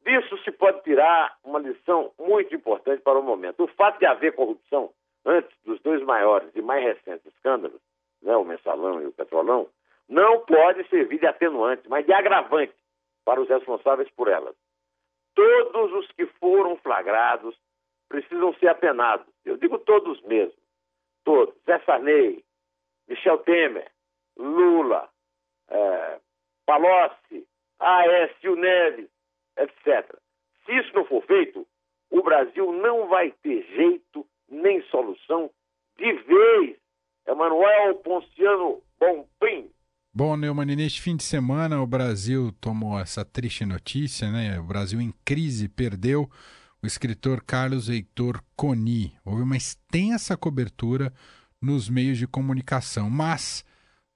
Disso 0.04 0.38
se 0.38 0.50
pode 0.52 0.82
tirar 0.82 1.36
uma 1.44 1.58
lição 1.58 2.12
muito 2.18 2.54
importante 2.54 3.02
para 3.02 3.18
o 3.18 3.22
momento. 3.22 3.64
O 3.64 3.68
fato 3.68 3.98
de 3.98 4.06
haver 4.06 4.34
corrupção 4.34 4.92
antes 5.24 5.50
dos 5.64 5.80
dois 5.80 6.02
maiores 6.02 6.50
e 6.54 6.62
mais 6.62 6.82
recentes 6.82 7.26
escândalos, 7.26 7.80
né, 8.22 8.34
o 8.36 8.44
mensalão 8.44 9.02
e 9.02 9.06
o 9.06 9.12
petrolão, 9.12 9.68
não 10.08 10.40
pode 10.40 10.88
servir 10.88 11.18
de 11.18 11.26
atenuante, 11.26 11.88
mas 11.88 12.06
de 12.06 12.12
agravante 12.12 12.74
para 13.24 13.40
os 13.40 13.48
responsáveis 13.48 14.08
por 14.12 14.28
elas. 14.28 14.54
Todos 15.34 15.92
os 15.92 16.10
que 16.12 16.26
foram 16.40 16.76
flagrados 16.78 17.54
precisam 18.08 18.54
ser 18.54 18.68
apenados. 18.68 19.26
Eu 19.44 19.56
digo 19.58 19.78
todos 19.78 20.20
mesmo. 20.22 20.58
Todos. 21.24 21.54
Zé 21.66 21.78
Sarney, 21.80 22.42
Michel 23.06 23.38
Temer, 23.38 23.90
Lula, 24.36 25.08
é, 25.68 26.18
Palocci, 26.64 27.46
Aécio 27.78 28.56
Neves, 28.56 29.08
etc. 29.58 30.16
Se 30.64 30.72
isso 30.72 30.92
não 30.94 31.04
for 31.04 31.24
feito, 31.24 31.66
o 32.10 32.22
Brasil 32.22 32.72
não 32.72 33.08
vai 33.08 33.32
ter 33.42 33.62
jeito 33.74 34.26
nem 34.48 34.82
solução 34.84 35.50
de 35.98 36.12
vez. 36.12 36.76
Emanuel 37.26 37.96
Ponciano 37.96 38.82
Bompim. 38.98 39.70
Bom, 40.14 40.36
Neumann, 40.36 40.74
neste 40.74 41.02
fim 41.02 41.16
de 41.16 41.22
semana 41.22 41.82
o 41.82 41.86
Brasil 41.86 42.50
tomou 42.60 42.98
essa 42.98 43.24
triste 43.24 43.66
notícia, 43.66 44.30
né? 44.30 44.58
O 44.58 44.64
Brasil 44.64 45.00
em 45.00 45.12
crise 45.24 45.68
perdeu 45.68 46.28
o 46.82 46.86
escritor 46.86 47.42
Carlos 47.44 47.88
Heitor 47.88 48.42
Coni. 48.56 49.14
Houve 49.24 49.42
uma 49.42 49.56
extensa 49.56 50.36
cobertura 50.36 51.12
nos 51.60 51.88
meios 51.88 52.18
de 52.18 52.26
comunicação, 52.26 53.10
mas 53.10 53.64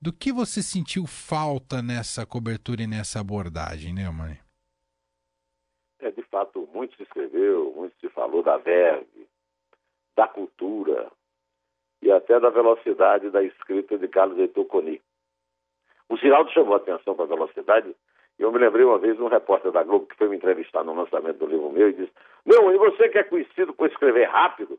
do 0.00 0.12
que 0.12 0.32
você 0.32 0.62
sentiu 0.62 1.06
falta 1.06 1.82
nessa 1.82 2.25
cobertura 2.25 2.82
e 2.82 2.87
nessa 2.87 3.20
abordagem? 3.20 3.92
É, 3.92 4.04
de 4.04 4.40
fato, 6.33 6.67
muito 6.73 6.97
se 6.97 7.03
escreveu, 7.03 7.73
muito 7.77 7.95
se 8.01 8.09
falou 8.09 8.43
da 8.43 8.57
verve, 8.57 9.29
da 10.17 10.27
cultura 10.27 11.12
e 12.01 12.11
até 12.11 12.41
da 12.41 12.49
velocidade 12.49 13.31
da 13.31 13.43
escrita 13.43 13.99
de 13.99 14.09
Carlos 14.09 14.39
Heitor 14.39 14.65
Coni. 14.65 15.01
O 16.09 16.17
Giraldo 16.17 16.51
chamou 16.51 16.75
a 16.75 16.79
atenção 16.79 17.15
para 17.15 17.27
a 17.27 17.29
velocidade 17.29 17.95
Eu 18.39 18.51
me 18.51 18.59
lembrei 18.59 18.85
uma 18.85 18.99
vez 18.99 19.17
de 19.17 19.23
um 19.23 19.29
repórter 19.29 19.71
da 19.71 19.85
Globo 19.85 20.07
que 20.07 20.17
foi 20.17 20.29
me 20.29 20.37
entrevistar 20.37 20.83
no 20.83 20.95
lançamento 20.95 21.39
do 21.39 21.47
livro 21.47 21.71
meu 21.71 21.91
e 21.91 21.93
disse: 21.93 22.12
Não, 22.45 22.73
e 22.73 22.79
você 22.79 23.09
que 23.11 23.19
é 23.19 23.25
conhecido 23.25 23.75
por 23.75 23.89
escrever 23.89 24.25
rápido? 24.25 24.79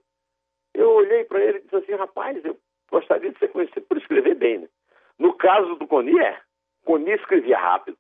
Eu 0.73 0.89
olhei 0.89 1.23
para 1.23 1.39
ele 1.39 1.59
e 1.59 1.61
disse 1.61 1.75
assim: 1.75 1.93
Rapaz, 1.93 2.43
eu 2.43 2.57
gostaria 2.91 3.31
de 3.31 3.37
ser 3.37 3.49
conhecido 3.49 3.85
por 3.87 3.97
escrever 3.97 4.35
bem. 4.35 4.57
Né? 4.59 4.69
No 5.19 5.33
caso 5.35 5.75
do 5.75 5.87
Coni, 5.87 6.19
é. 6.19 6.41
Coni 6.83 7.11
escrevia 7.11 7.57
rápido. 7.57 7.97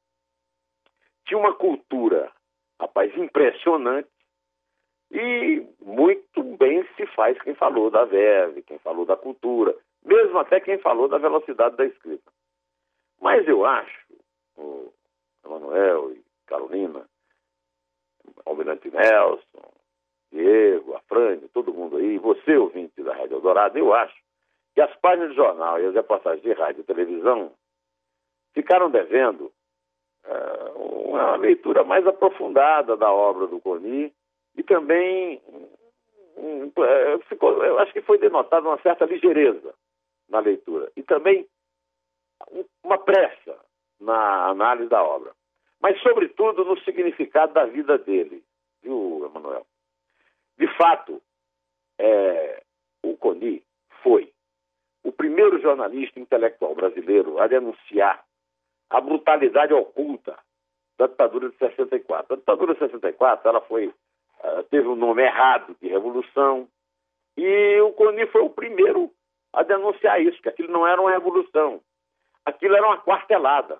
Tinha 1.25 1.39
uma 1.39 1.53
cultura, 1.53 2.31
rapaz, 2.83 3.15
impressionante. 3.17 4.09
E 5.11 5.65
muito 5.81 6.43
bem 6.57 6.83
se 6.95 7.05
faz 7.07 7.39
quem 7.41 7.53
falou 7.53 7.89
da 7.89 8.03
verve, 8.03 8.63
quem 8.63 8.79
falou 8.79 9.05
da 9.05 9.15
cultura, 9.15 9.75
mesmo 10.03 10.39
até 10.39 10.59
quem 10.59 10.79
falou 10.79 11.07
da 11.07 11.17
velocidade 11.17 11.75
da 11.75 11.85
escrita. 11.85 12.31
Mas 13.21 13.47
eu 13.47 13.63
acho, 13.65 14.05
o 14.57 14.91
Emanuel 15.45 16.13
e 16.13 16.23
Carolina, 16.47 17.07
Almirante 18.45 18.89
Nelson, 18.89 19.71
Diego, 20.31 20.95
Afrânio, 20.95 21.47
todo 21.49 21.73
mundo 21.73 21.97
aí, 21.97 22.17
você 22.17 22.57
ouvinte 22.57 23.03
da 23.03 23.13
Rádio 23.13 23.35
Eldorado, 23.35 23.77
eu 23.77 23.93
acho 23.93 24.15
que 24.73 24.81
as 24.81 24.93
páginas 24.95 25.29
de 25.29 25.35
jornal 25.35 25.79
e 25.79 25.85
as 25.85 25.93
reportagens 25.93 26.41
de 26.41 26.51
rádio 26.53 26.81
e 26.81 26.85
televisão 26.85 27.51
ficaram 28.53 28.89
devendo 28.89 29.51
uma 31.13 31.35
leitura 31.35 31.83
mais 31.83 32.05
aprofundada 32.07 32.97
da 32.97 33.11
obra 33.11 33.45
do 33.45 33.59
Coni 33.59 34.11
e 34.55 34.63
também 34.63 35.39
um, 35.47 36.63
um, 36.65 36.71
ficou, 37.29 37.63
eu 37.63 37.77
acho 37.79 37.93
que 37.93 38.01
foi 38.01 38.17
denotada 38.17 38.67
uma 38.67 38.81
certa 38.81 39.05
ligeireza 39.05 39.73
na 40.27 40.39
leitura 40.39 40.91
e 40.95 41.03
também 41.03 41.47
uma 42.83 42.97
pressa 42.97 43.57
na 43.99 44.47
análise 44.47 44.89
da 44.89 45.03
obra, 45.03 45.31
mas 45.79 46.01
sobretudo 46.01 46.65
no 46.65 46.79
significado 46.81 47.53
da 47.53 47.65
vida 47.65 47.97
dele, 47.97 48.43
viu, 48.81 49.25
Emanuel? 49.25 49.65
De 50.57 50.67
fato, 50.75 51.21
é, 51.99 52.63
o 53.03 53.15
Coni 53.17 53.63
foi 54.01 54.31
o 55.03 55.11
primeiro 55.11 55.61
jornalista 55.61 56.19
intelectual 56.19 56.73
brasileiro 56.75 57.39
a 57.39 57.47
denunciar 57.47 58.23
a 58.89 58.99
brutalidade 58.99 59.73
oculta 59.73 60.37
da 60.97 61.07
ditadura 61.07 61.49
de 61.49 61.57
64. 61.57 62.33
A 62.33 62.37
ditadura 62.37 62.73
de 62.73 62.79
64 62.79 63.49
ela 63.49 63.61
foi, 63.61 63.87
uh, 63.87 64.63
teve 64.69 64.87
um 64.87 64.95
nome 64.95 65.23
errado 65.23 65.75
de 65.81 65.87
revolução 65.87 66.67
e 67.37 67.81
o 67.81 67.91
Coni 67.93 68.27
foi 68.27 68.41
o 68.41 68.49
primeiro 68.49 69.11
a 69.51 69.63
denunciar 69.63 70.21
isso, 70.21 70.41
que 70.41 70.49
aquilo 70.49 70.71
não 70.71 70.87
era 70.87 70.99
uma 70.99 71.11
revolução, 71.11 71.81
aquilo 72.45 72.75
era 72.75 72.85
uma 72.85 73.01
quartelada. 73.01 73.79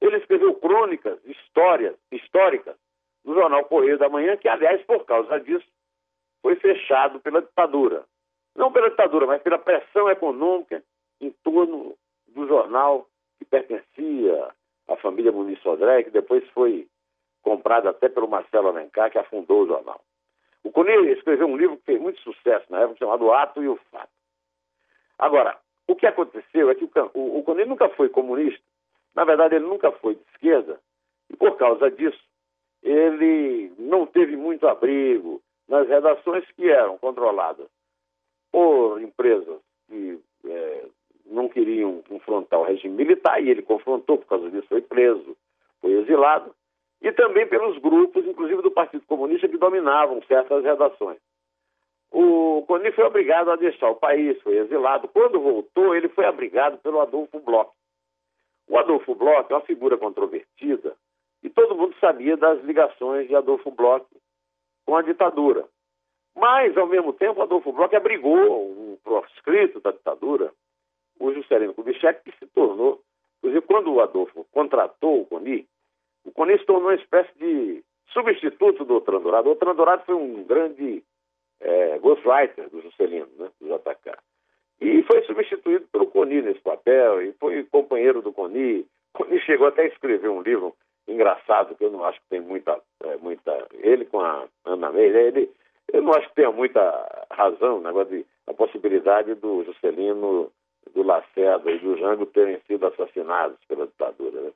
Ele 0.00 0.16
escreveu 0.16 0.54
crônicas, 0.54 1.18
histórias, 1.24 1.96
históricas 2.12 2.76
no 3.24 3.34
jornal 3.34 3.64
Correio 3.64 3.98
da 3.98 4.08
Manhã, 4.08 4.36
que, 4.36 4.48
aliás, 4.48 4.80
por 4.84 5.04
causa 5.04 5.40
disso, 5.40 5.66
foi 6.40 6.54
fechado 6.56 7.18
pela 7.20 7.42
ditadura. 7.42 8.04
Não 8.54 8.72
pela 8.72 8.90
ditadura, 8.90 9.26
mas 9.26 9.42
pela 9.42 9.58
pressão 9.58 10.08
econômica 10.08 10.82
em 11.20 11.30
torno 11.42 11.96
do 12.28 12.46
jornal 12.46 13.08
que 13.38 13.44
pertencia 13.44 14.54
à 14.88 14.96
família 14.96 15.32
Muniz 15.32 15.60
Sodré, 15.60 16.02
que 16.02 16.10
depois 16.10 16.46
foi 16.50 16.88
comprado 17.42 17.88
até 17.88 18.08
pelo 18.08 18.28
Marcelo 18.28 18.68
Alencar, 18.68 19.10
que 19.10 19.18
afundou 19.18 19.62
o 19.62 19.66
jornal. 19.66 20.00
O 20.64 20.72
Coni 20.72 20.92
escreveu 21.12 21.46
um 21.46 21.56
livro 21.56 21.76
que 21.76 21.84
fez 21.84 22.00
muito 22.00 22.20
sucesso 22.20 22.66
na 22.70 22.80
época, 22.80 22.98
chamado 22.98 23.32
Ato 23.32 23.62
e 23.62 23.68
o 23.68 23.78
Fato. 23.90 24.10
Agora, 25.18 25.56
o 25.86 25.94
que 25.94 26.06
aconteceu 26.06 26.70
é 26.70 26.74
que 26.74 26.84
o, 26.84 26.90
o, 27.14 27.54
nunca 27.66 27.88
foi 27.90 28.08
comunista, 28.08 28.62
na 29.14 29.24
verdade, 29.24 29.56
ele 29.56 29.66
nunca 29.66 29.90
foi 29.92 30.14
de 30.14 30.22
esquerda, 30.34 30.78
e 31.30 31.36
por 31.36 31.56
causa 31.56 31.90
disso, 31.90 32.22
ele 32.82 33.72
não 33.78 34.06
teve 34.06 34.36
muito 34.36 34.66
abrigo, 34.66 35.42
nas 35.68 35.86
redações 35.86 36.44
que 36.52 36.70
eram 36.70 36.96
controladas 36.98 37.68
por 38.50 39.00
empresas 39.02 39.60
que 39.86 40.18
é, 40.46 40.86
não 41.30 41.48
queriam 41.48 42.02
confrontar 42.08 42.60
o 42.60 42.64
regime 42.64 42.94
militar, 42.94 43.42
e 43.42 43.50
ele 43.50 43.62
confrontou, 43.62 44.18
por 44.18 44.26
causa 44.26 44.50
disso 44.50 44.68
foi 44.68 44.80
preso, 44.80 45.36
foi 45.80 45.92
exilado, 45.92 46.54
e 47.00 47.12
também 47.12 47.46
pelos 47.46 47.78
grupos, 47.78 48.26
inclusive 48.26 48.62
do 48.62 48.70
Partido 48.70 49.04
Comunista, 49.06 49.48
que 49.48 49.56
dominavam 49.56 50.20
certas 50.22 50.64
redações. 50.64 51.18
O 52.10 52.64
Coni 52.66 52.90
foi 52.92 53.04
obrigado 53.04 53.50
a 53.50 53.56
deixar 53.56 53.90
o 53.90 53.96
país, 53.96 54.40
foi 54.42 54.56
exilado. 54.56 55.08
Quando 55.08 55.40
voltou, 55.40 55.94
ele 55.94 56.08
foi 56.08 56.24
abrigado 56.24 56.78
pelo 56.78 57.00
Adolfo 57.00 57.38
Bloch. 57.40 57.70
O 58.68 58.78
Adolfo 58.78 59.14
Bloch 59.14 59.50
é 59.50 59.54
uma 59.54 59.60
figura 59.60 59.96
controvertida, 59.96 60.96
e 61.42 61.48
todo 61.48 61.76
mundo 61.76 61.94
sabia 62.00 62.36
das 62.36 62.62
ligações 62.64 63.28
de 63.28 63.36
Adolfo 63.36 63.70
Bloch 63.70 64.06
com 64.84 64.96
a 64.96 65.02
ditadura. 65.02 65.66
Mas, 66.34 66.76
ao 66.76 66.86
mesmo 66.86 67.12
tempo, 67.12 67.42
Adolfo 67.42 67.72
Bloch 67.72 67.94
abrigou 67.94 68.36
um 68.36 68.96
proscrito 69.04 69.80
da 69.80 69.90
ditadura, 69.90 70.52
o 71.18 71.32
Juscelino 71.32 71.74
Kubitschek, 71.74 72.22
que 72.24 72.36
se 72.38 72.46
tornou, 72.52 73.00
inclusive, 73.38 73.66
quando 73.66 73.92
o 73.92 74.00
Adolfo 74.00 74.46
contratou 74.52 75.22
o 75.22 75.26
Coni, 75.26 75.66
o 76.24 76.32
Coni 76.32 76.58
se 76.58 76.64
tornou 76.64 76.90
uma 76.90 76.94
espécie 76.94 77.30
de 77.38 77.82
substituto 78.12 78.84
do 78.84 78.96
Otrandorado. 78.96 79.48
O 79.48 79.52
Otrandorado 79.52 80.04
foi 80.04 80.14
um 80.14 80.44
grande 80.44 81.02
é, 81.60 81.98
ghostwriter 81.98 82.68
do 82.70 82.80
Juscelino, 82.82 83.28
né, 83.38 83.48
do 83.60 83.66
JK. 83.68 84.16
E 84.80 85.02
foi 85.02 85.22
substituído 85.22 85.86
pelo 85.90 86.06
Coni 86.06 86.40
nesse 86.42 86.60
papel, 86.60 87.22
e 87.22 87.32
foi 87.34 87.64
companheiro 87.64 88.22
do 88.22 88.32
Coni. 88.32 88.86
Coni 89.12 89.40
chegou 89.40 89.66
até 89.66 89.82
a 89.82 89.86
escrever 89.86 90.28
um 90.28 90.42
livro 90.42 90.74
engraçado, 91.06 91.74
que 91.74 91.84
eu 91.84 91.90
não 91.90 92.04
acho 92.04 92.20
que 92.20 92.28
tem 92.28 92.40
muita. 92.40 92.80
É, 93.02 93.16
muita 93.16 93.66
ele 93.72 94.04
com 94.04 94.20
a 94.20 94.46
Ana 94.64 94.92
Meira, 94.92 95.20
ele, 95.20 95.50
eu 95.92 96.02
não 96.02 96.12
acho 96.12 96.28
que 96.28 96.34
tenha 96.36 96.52
muita 96.52 97.26
razão, 97.30 97.80
negócio 97.80 98.18
de 98.18 98.26
a 98.46 98.54
possibilidade 98.54 99.34
do 99.34 99.64
Juscelino, 99.64 100.50
do 100.94 101.02
Lacerda 101.02 101.70
e 101.70 101.78
do 101.78 101.96
Jango 101.96 102.26
terem 102.26 102.60
sido 102.66 102.86
assassinados 102.86 103.58
pela 103.66 103.86
ditadura. 103.86 104.40
Né? 104.40 104.52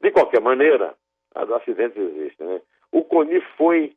De 0.00 0.10
qualquer 0.10 0.40
maneira, 0.40 0.94
os 1.34 1.50
acidentes 1.50 1.96
existem. 1.96 2.46
Né? 2.46 2.60
O 2.92 3.04
Coni 3.04 3.40
foi 3.56 3.94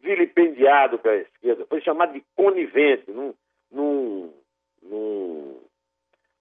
vilipendiado 0.00 0.98
pela 0.98 1.16
esquerda, 1.16 1.66
foi 1.66 1.80
chamado 1.80 2.12
de 2.12 2.24
conivente, 2.34 3.10
num, 3.10 3.34
num, 3.70 4.32
num 4.82 5.60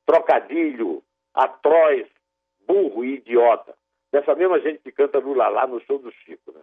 trocadilho 0.05 1.03
atroz, 1.33 2.07
burro 2.65 3.03
e 3.03 3.15
idiota 3.15 3.73
dessa 4.11 4.35
mesma 4.35 4.59
gente 4.59 4.79
que 4.79 4.91
canta 4.91 5.19
Lula 5.19 5.47
lá 5.47 5.67
no 5.67 5.79
show 5.81 5.99
do 5.99 6.11
Chico. 6.11 6.51
Né? 6.51 6.61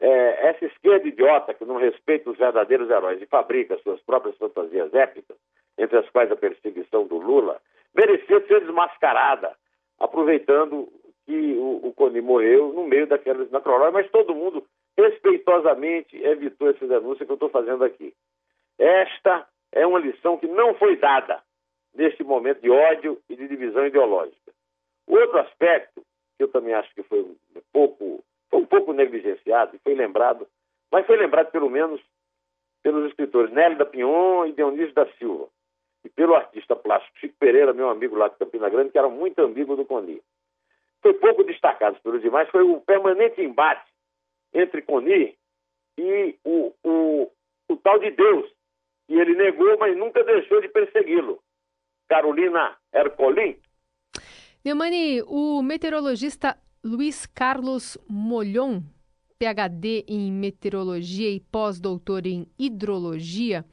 É, 0.00 0.48
essa 0.48 0.64
esquerda 0.66 1.08
idiota 1.08 1.54
que 1.54 1.64
não 1.64 1.76
respeita 1.76 2.30
os 2.30 2.38
verdadeiros 2.38 2.90
heróis 2.90 3.20
e 3.20 3.26
fabrica 3.26 3.78
suas 3.78 4.00
próprias 4.02 4.36
fantasias 4.36 4.92
épicas, 4.94 5.36
entre 5.78 5.98
as 5.98 6.08
quais 6.10 6.30
a 6.30 6.36
perseguição 6.36 7.06
do 7.06 7.16
Lula, 7.16 7.60
merecia 7.94 8.44
ser 8.46 8.60
desmascarada, 8.60 9.56
aproveitando 9.98 10.88
que 11.24 11.54
o, 11.56 11.88
o 11.88 11.92
Coni 11.94 12.20
morreu 12.20 12.72
no 12.72 12.84
meio 12.84 13.06
daquelas 13.06 13.50
necrológicas, 13.50 13.92
mas 13.92 14.10
todo 14.10 14.34
mundo 14.34 14.64
respeitosamente 14.96 16.20
evitou 16.22 16.70
essa 16.70 16.86
denúncia 16.86 17.24
que 17.24 17.30
eu 17.30 17.34
estou 17.34 17.48
fazendo 17.48 17.84
aqui. 17.84 18.12
Esta 18.78 19.46
é 19.72 19.86
uma 19.86 19.98
lição 19.98 20.36
que 20.36 20.46
não 20.46 20.74
foi 20.74 20.96
dada 20.96 21.42
neste 21.94 22.24
momento 22.24 22.60
de 22.60 22.70
ódio 22.70 23.18
e 23.28 23.36
de 23.36 23.48
divisão 23.48 23.86
ideológica. 23.86 24.52
Outro 25.06 25.38
aspecto 25.38 26.02
que 26.36 26.44
eu 26.44 26.48
também 26.48 26.74
acho 26.74 26.92
que 26.94 27.02
foi 27.02 27.20
um 27.20 27.36
pouco, 27.72 28.24
foi 28.50 28.60
um 28.60 28.66
pouco 28.66 28.92
negligenciado 28.92 29.74
e 29.74 29.78
foi 29.80 29.94
lembrado, 29.94 30.46
mas 30.90 31.06
foi 31.06 31.16
lembrado 31.16 31.50
pelo 31.50 31.68
menos 31.68 32.00
pelos 32.82 33.10
escritores 33.10 33.52
Nélida 33.52 33.84
Pinhon 33.84 34.46
e 34.46 34.52
Dionísio 34.52 34.94
da 34.94 35.06
Silva, 35.18 35.48
e 36.04 36.08
pelo 36.08 36.34
artista 36.34 36.76
plástico 36.76 37.18
Chico 37.18 37.34
Pereira, 37.38 37.72
meu 37.72 37.88
amigo 37.88 38.16
lá 38.16 38.28
de 38.28 38.36
Campina 38.36 38.68
Grande, 38.68 38.90
que 38.90 38.98
era 38.98 39.08
muito 39.08 39.40
amigo 39.42 39.76
do 39.76 39.84
Coni. 39.84 40.20
Foi 41.02 41.14
pouco 41.14 41.44
destacado 41.44 42.00
pelos 42.00 42.22
demais, 42.22 42.48
foi 42.50 42.62
o 42.62 42.80
permanente 42.80 43.40
embate 43.40 43.90
entre 44.52 44.82
Coni 44.82 45.36
e 45.98 46.36
o, 46.44 46.72
o, 46.84 47.30
o 47.68 47.76
tal 47.76 47.98
de 47.98 48.10
Deus, 48.10 48.50
que 49.06 49.14
ele 49.14 49.34
negou, 49.34 49.78
mas 49.78 49.96
nunca 49.96 50.22
deixou 50.24 50.60
de 50.60 50.68
persegui-lo. 50.68 51.40
Carolina 52.08 52.76
Ercolim, 52.92 53.60
Neumani, 54.64 55.22
o 55.22 55.62
meteorologista 55.62 56.58
Luiz 56.84 57.26
Carlos 57.26 57.96
Molhon, 58.08 58.82
PhD 59.38 60.04
em 60.08 60.32
meteorologia 60.32 61.30
e 61.30 61.38
pós-doutor 61.38 62.26
em 62.26 62.46
hidrologia, 62.58 63.64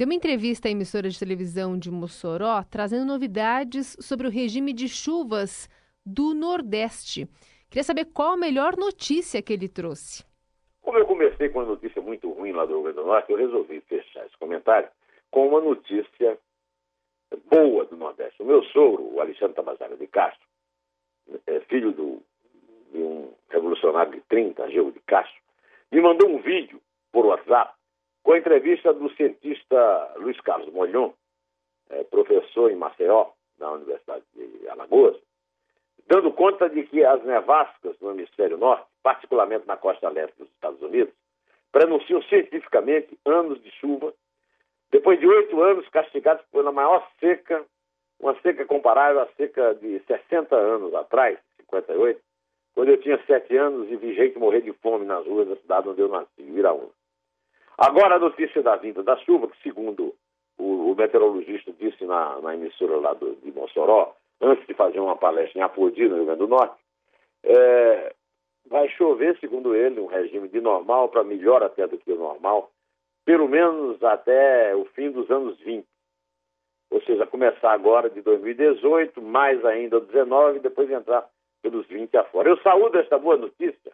deu 0.00 0.06
uma 0.06 0.14
entrevista 0.14 0.66
à 0.66 0.70
emissora 0.70 1.10
de 1.10 1.18
televisão 1.18 1.78
de 1.78 1.90
Mossoró 1.90 2.64
trazendo 2.70 3.04
novidades 3.04 3.98
sobre 4.00 4.26
o 4.26 4.30
regime 4.30 4.72
de 4.72 4.88
chuvas 4.88 5.68
do 6.06 6.32
Nordeste. 6.32 7.28
Queria 7.68 7.84
saber 7.84 8.06
qual 8.06 8.32
a 8.32 8.36
melhor 8.38 8.78
notícia 8.78 9.42
que 9.42 9.52
ele 9.52 9.68
trouxe. 9.68 10.24
Como 10.80 10.96
eu 10.96 11.04
comecei 11.04 11.50
com 11.50 11.58
uma 11.58 11.68
notícia 11.68 12.00
muito 12.00 12.30
ruim 12.32 12.52
lá 12.52 12.64
do 12.64 12.72
Rio 12.72 12.82
Grande 12.84 12.96
do 12.96 13.04
Norte, 13.04 13.30
eu 13.30 13.36
resolvi 13.36 13.82
fechar 13.82 14.24
esse 14.24 14.38
comentário 14.38 14.88
com 15.30 15.46
uma 15.46 15.60
notícia 15.60 16.38
boa 17.50 17.84
do 17.84 17.98
Nordeste. 17.98 18.42
O 18.42 18.46
meu 18.46 18.64
sogro, 18.64 19.02
o 19.02 19.20
Alexandre 19.20 19.54
Tabajara 19.54 19.98
de 19.98 20.06
Castro, 20.06 20.48
é 21.46 21.60
filho 21.68 21.92
do 21.92 22.22
de 22.90 23.02
um 23.02 23.34
revolucionário 23.50 24.12
de 24.12 24.22
30, 24.22 24.66
Geo 24.70 24.92
de 24.92 25.00
Castro, 25.00 25.38
me 25.92 26.00
mandou 26.00 26.26
um 26.26 26.38
vídeo 26.38 26.80
por 27.12 27.26
WhatsApp 27.26 27.74
com 28.22 28.32
a 28.32 28.38
entrevista 28.38 28.92
do 28.92 29.10
cientista 29.14 30.14
Luiz 30.16 30.40
Carlos 30.40 30.72
Molhon, 30.72 31.12
é, 31.90 32.04
professor 32.04 32.70
em 32.70 32.76
Maceió, 32.76 33.30
na 33.58 33.72
Universidade 33.72 34.24
de 34.34 34.68
Alagoas, 34.68 35.16
dando 36.06 36.32
conta 36.32 36.68
de 36.68 36.82
que 36.84 37.04
as 37.04 37.22
nevascas 37.24 37.98
no 38.00 38.10
hemisfério 38.10 38.56
norte, 38.56 38.86
particularmente 39.02 39.66
na 39.66 39.76
costa 39.76 40.08
leste 40.08 40.36
dos 40.38 40.48
Estados 40.48 40.80
Unidos, 40.82 41.14
prenunciam 41.70 42.22
cientificamente 42.22 43.16
anos 43.24 43.62
de 43.62 43.70
chuva, 43.72 44.12
depois 44.90 45.20
de 45.20 45.26
oito 45.26 45.62
anos 45.62 45.88
castigados 45.88 46.44
pela 46.50 46.72
maior 46.72 47.06
seca, 47.20 47.64
uma 48.18 48.34
seca 48.40 48.64
comparável 48.66 49.20
à 49.20 49.26
seca 49.36 49.74
de 49.74 50.00
60 50.00 50.54
anos 50.56 50.92
atrás, 50.94 51.38
58, 51.58 52.20
quando 52.74 52.88
eu 52.88 53.00
tinha 53.00 53.22
sete 53.26 53.56
anos 53.56 53.90
e 53.90 53.96
vi 53.96 54.14
gente 54.14 54.38
morrer 54.38 54.62
de 54.62 54.72
fome 54.74 55.04
nas 55.04 55.24
ruas 55.26 55.48
da 55.48 55.56
cidade 55.56 55.88
onde 55.88 56.00
eu 56.00 56.08
nasci, 56.08 56.42
Viraúna. 56.42 56.90
Agora 57.80 58.16
a 58.16 58.18
notícia 58.18 58.62
da 58.62 58.76
vinda 58.76 59.02
da 59.02 59.16
chuva, 59.16 59.48
que 59.48 59.56
segundo 59.62 60.14
o, 60.58 60.92
o 60.92 60.94
meteorologista 60.94 61.72
disse 61.72 62.04
na, 62.04 62.38
na 62.42 62.54
emissora 62.54 62.98
lá 62.98 63.14
do, 63.14 63.34
de 63.36 63.50
Mossoró, 63.52 64.14
antes 64.38 64.66
de 64.66 64.74
fazer 64.74 65.00
uma 65.00 65.16
palestra 65.16 65.58
em 65.58 65.62
Apodi, 65.62 66.06
no 66.06 66.16
Rio 66.16 66.26
Grande 66.26 66.40
do 66.40 66.46
Norte, 66.46 66.76
é, 67.42 68.14
vai 68.66 68.86
chover, 68.90 69.38
segundo 69.38 69.74
ele, 69.74 69.98
um 69.98 70.08
regime 70.08 70.46
de 70.48 70.60
normal 70.60 71.08
para 71.08 71.24
melhor 71.24 71.62
até 71.62 71.86
do 71.86 71.96
que 71.96 72.12
o 72.12 72.18
normal, 72.18 72.70
pelo 73.24 73.48
menos 73.48 74.02
até 74.04 74.76
o 74.76 74.84
fim 74.84 75.10
dos 75.10 75.30
anos 75.30 75.58
20. 75.60 75.86
Ou 76.90 77.00
seja, 77.02 77.26
começar 77.26 77.72
agora 77.72 78.10
de 78.10 78.20
2018, 78.20 79.22
mais 79.22 79.64
ainda 79.64 80.00
19, 80.00 80.58
e 80.58 80.60
depois 80.60 80.90
entrar 80.90 81.26
pelos 81.62 81.86
20 81.86 82.14
afora. 82.18 82.50
Eu 82.50 82.58
saúdo 82.58 82.98
esta 82.98 83.18
boa 83.18 83.38
notícia 83.38 83.90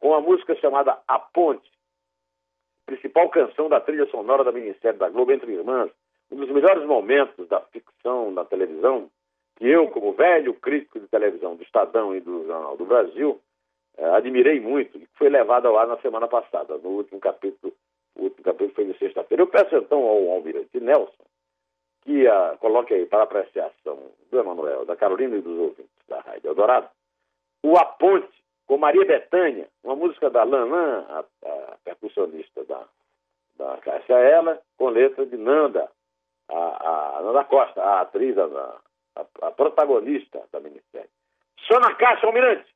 com 0.00 0.14
a 0.14 0.20
música 0.20 0.54
chamada 0.56 0.98
A 1.06 1.18
Ponte, 1.18 1.71
principal 2.92 3.28
canção 3.30 3.68
da 3.68 3.80
trilha 3.80 4.06
sonora 4.06 4.44
da 4.44 4.52
Ministério 4.52 4.98
da 4.98 5.08
Globo 5.08 5.32
Entre 5.32 5.52
Irmãs, 5.52 5.90
um 6.30 6.36
dos 6.36 6.50
melhores 6.50 6.84
momentos 6.84 7.48
da 7.48 7.60
ficção 7.60 8.34
da 8.34 8.44
televisão, 8.44 9.10
que 9.56 9.66
eu, 9.66 9.88
como 9.88 10.12
velho 10.12 10.52
crítico 10.54 11.00
de 11.00 11.08
televisão 11.08 11.56
do 11.56 11.62
Estadão 11.62 12.14
e 12.14 12.20
do 12.20 12.46
Jornal 12.46 12.76
do 12.76 12.84
Brasil, 12.84 13.40
eh, 13.96 14.04
admirei 14.10 14.60
muito, 14.60 14.98
e 14.98 15.06
foi 15.14 15.30
levado 15.30 15.74
ar 15.76 15.86
na 15.86 15.96
semana 15.98 16.28
passada, 16.28 16.76
no 16.78 16.90
último 16.90 17.18
capítulo, 17.18 17.72
o 18.14 18.24
último 18.24 18.44
capítulo 18.44 18.74
foi 18.74 18.84
de 18.84 18.98
sexta-feira. 18.98 19.42
Eu 19.42 19.46
peço 19.46 19.74
então 19.74 20.02
ao 20.02 20.30
Almirante 20.32 20.78
Nelson 20.78 21.24
que 22.02 22.26
uh, 22.26 22.58
coloque 22.58 22.92
aí 22.92 23.06
para 23.06 23.22
apreciação 23.22 24.10
do 24.30 24.38
Emanuel, 24.38 24.84
da 24.84 24.96
Carolina 24.96 25.36
e 25.36 25.40
dos 25.40 25.56
ouvintes 25.56 26.06
da 26.08 26.20
Rádio 26.20 26.48
Eldorado, 26.48 26.88
o 27.62 27.76
A 27.76 27.84
Ponte, 27.84 28.41
com 28.66 28.78
Maria 28.78 29.04
Bethânia, 29.04 29.68
uma 29.84 29.96
música 29.96 30.30
da 30.30 30.44
Lanã, 30.44 31.04
a, 31.08 31.18
a 31.18 31.76
percussionista 31.84 32.64
da, 32.64 32.84
da 33.56 33.76
Cássia 33.78 34.14
Ela, 34.16 34.60
com 34.76 34.88
letra 34.88 35.26
de 35.26 35.36
Nanda, 35.36 35.90
a, 36.48 37.18
a 37.18 37.22
Nanda 37.22 37.44
Costa, 37.44 37.82
a 37.82 38.00
atriz, 38.02 38.36
a, 38.38 38.44
a, 39.16 39.26
a 39.42 39.50
protagonista 39.50 40.42
da 40.52 40.60
minissérie. 40.60 41.10
Só 41.66 41.78
na 41.80 41.94
caixa, 41.94 42.26
Almirante! 42.26 42.71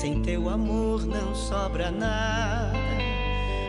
Sem 0.00 0.22
teu 0.22 0.48
amor 0.48 1.04
não 1.04 1.34
sobra 1.34 1.90
nada, 1.90 2.72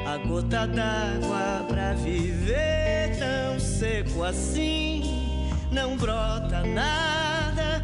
a 0.05 0.15
gota 0.27 0.67
d'água 0.67 1.65
pra 1.67 1.93
viver 1.93 3.17
tão 3.17 3.59
seco 3.59 4.23
assim, 4.23 5.49
não 5.71 5.97
brota 5.97 6.61
nada. 6.67 7.83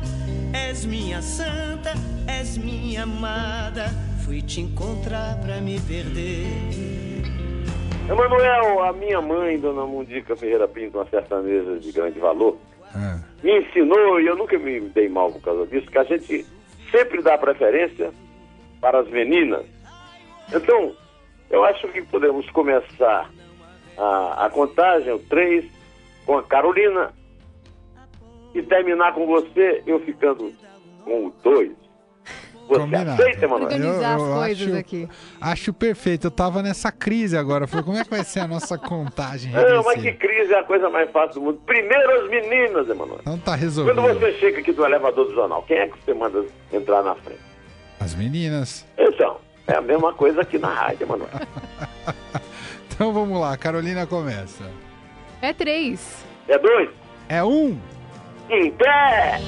És 0.53 0.85
minha 0.85 1.23
santa, 1.23 1.93
és 2.27 2.55
minha 2.55 3.01
amada, 3.01 3.87
fui 4.23 4.43
te 4.43 4.61
encontrar 4.61 5.39
pra 5.39 5.59
me 5.59 5.79
perder. 5.79 6.45
Emanuel, 8.07 8.83
a 8.83 8.93
minha 8.93 9.21
mãe, 9.21 9.57
dona 9.57 9.87
Mundica 9.87 10.35
Ferreira 10.35 10.67
Pinto, 10.67 10.99
uma 10.99 11.09
sertaneja 11.09 11.79
de 11.79 11.91
grande 11.91 12.19
valor, 12.19 12.59
é. 12.95 13.19
me 13.43 13.59
ensinou, 13.59 14.21
e 14.21 14.27
eu 14.27 14.35
nunca 14.35 14.55
me 14.59 14.81
dei 14.81 15.09
mal 15.09 15.31
por 15.31 15.41
causa 15.41 15.65
disso, 15.65 15.87
que 15.87 15.97
a 15.97 16.03
gente 16.03 16.45
sempre 16.91 17.23
dá 17.23 17.39
preferência 17.39 18.13
para 18.85 18.99
as 18.99 19.09
meninas. 19.09 19.65
Então, 20.53 20.95
eu 21.49 21.65
acho 21.65 21.87
que 21.87 22.03
podemos 22.03 22.47
começar 22.51 23.31
a, 23.97 24.45
a 24.45 24.49
contagem, 24.51 25.11
o 25.11 25.17
3, 25.17 25.65
com 26.23 26.37
a 26.37 26.43
Carolina, 26.43 27.11
e 28.53 28.61
terminar 28.61 29.15
com 29.15 29.25
você, 29.25 29.81
eu 29.87 29.99
ficando 30.01 30.53
com 31.03 31.25
o 31.25 31.33
2. 31.43 31.71
Você 32.67 32.79
Combinado. 32.79 33.11
aceita, 33.11 33.47
Manoel? 33.47 33.63
Organizar 33.63 34.19
eu, 34.19 34.25
eu 34.25 34.33
as 34.33 34.39
coisas 34.39 34.67
acho, 34.67 34.77
aqui. 34.77 35.09
Acho 35.41 35.73
perfeito. 35.73 36.27
Eu 36.27 36.31
tava 36.31 36.61
nessa 36.61 36.91
crise 36.91 37.35
agora. 37.35 37.65
Falei, 37.67 37.85
como 37.85 37.97
é 37.97 38.03
que 38.03 38.09
vai 38.09 38.23
ser 38.23 38.41
a 38.41 38.47
nossa 38.47 38.77
contagem? 38.77 39.51
Não, 39.51 39.83
mas 39.83 40.01
que 40.01 40.11
crise 40.13 40.53
é 40.53 40.59
a 40.59 40.63
coisa 40.63 40.89
mais 40.89 41.09
fácil 41.11 41.35
do 41.35 41.41
mundo. 41.41 41.61
Primeiro 41.65 42.23
as 42.23 42.29
meninas, 42.29 42.87
Emanuel. 42.87 43.19
Então 43.21 43.37
tá 43.37 43.55
resolvido. 43.55 43.95
Quando 43.95 44.19
você 44.19 44.33
chega 44.33 44.59
aqui 44.59 44.71
do 44.71 44.85
elevador 44.85 45.25
do 45.25 45.33
jornal, 45.33 45.63
quem 45.63 45.77
é 45.77 45.87
que 45.87 45.97
você 46.03 46.13
manda 46.13 46.43
entrar 46.71 47.03
na 47.03 47.13
frente? 47.15 47.54
As 48.15 48.17
meninas. 48.17 48.85
Então, 48.97 49.37
é 49.67 49.75
a 49.75 49.81
mesma 49.81 50.13
coisa 50.13 50.41
aqui 50.41 50.57
na 50.57 50.69
rádio, 50.69 51.03
Emanuel. 51.03 51.29
então 52.87 53.11
vamos 53.11 53.37
lá, 53.37 53.57
Carolina 53.57 54.07
começa. 54.07 54.71
É 55.41 55.51
três. 55.51 56.23
É 56.47 56.57
dois. 56.57 56.89
É 57.27 57.43
um. 57.43 57.77
Em 58.49 58.71
pé. 58.71 59.41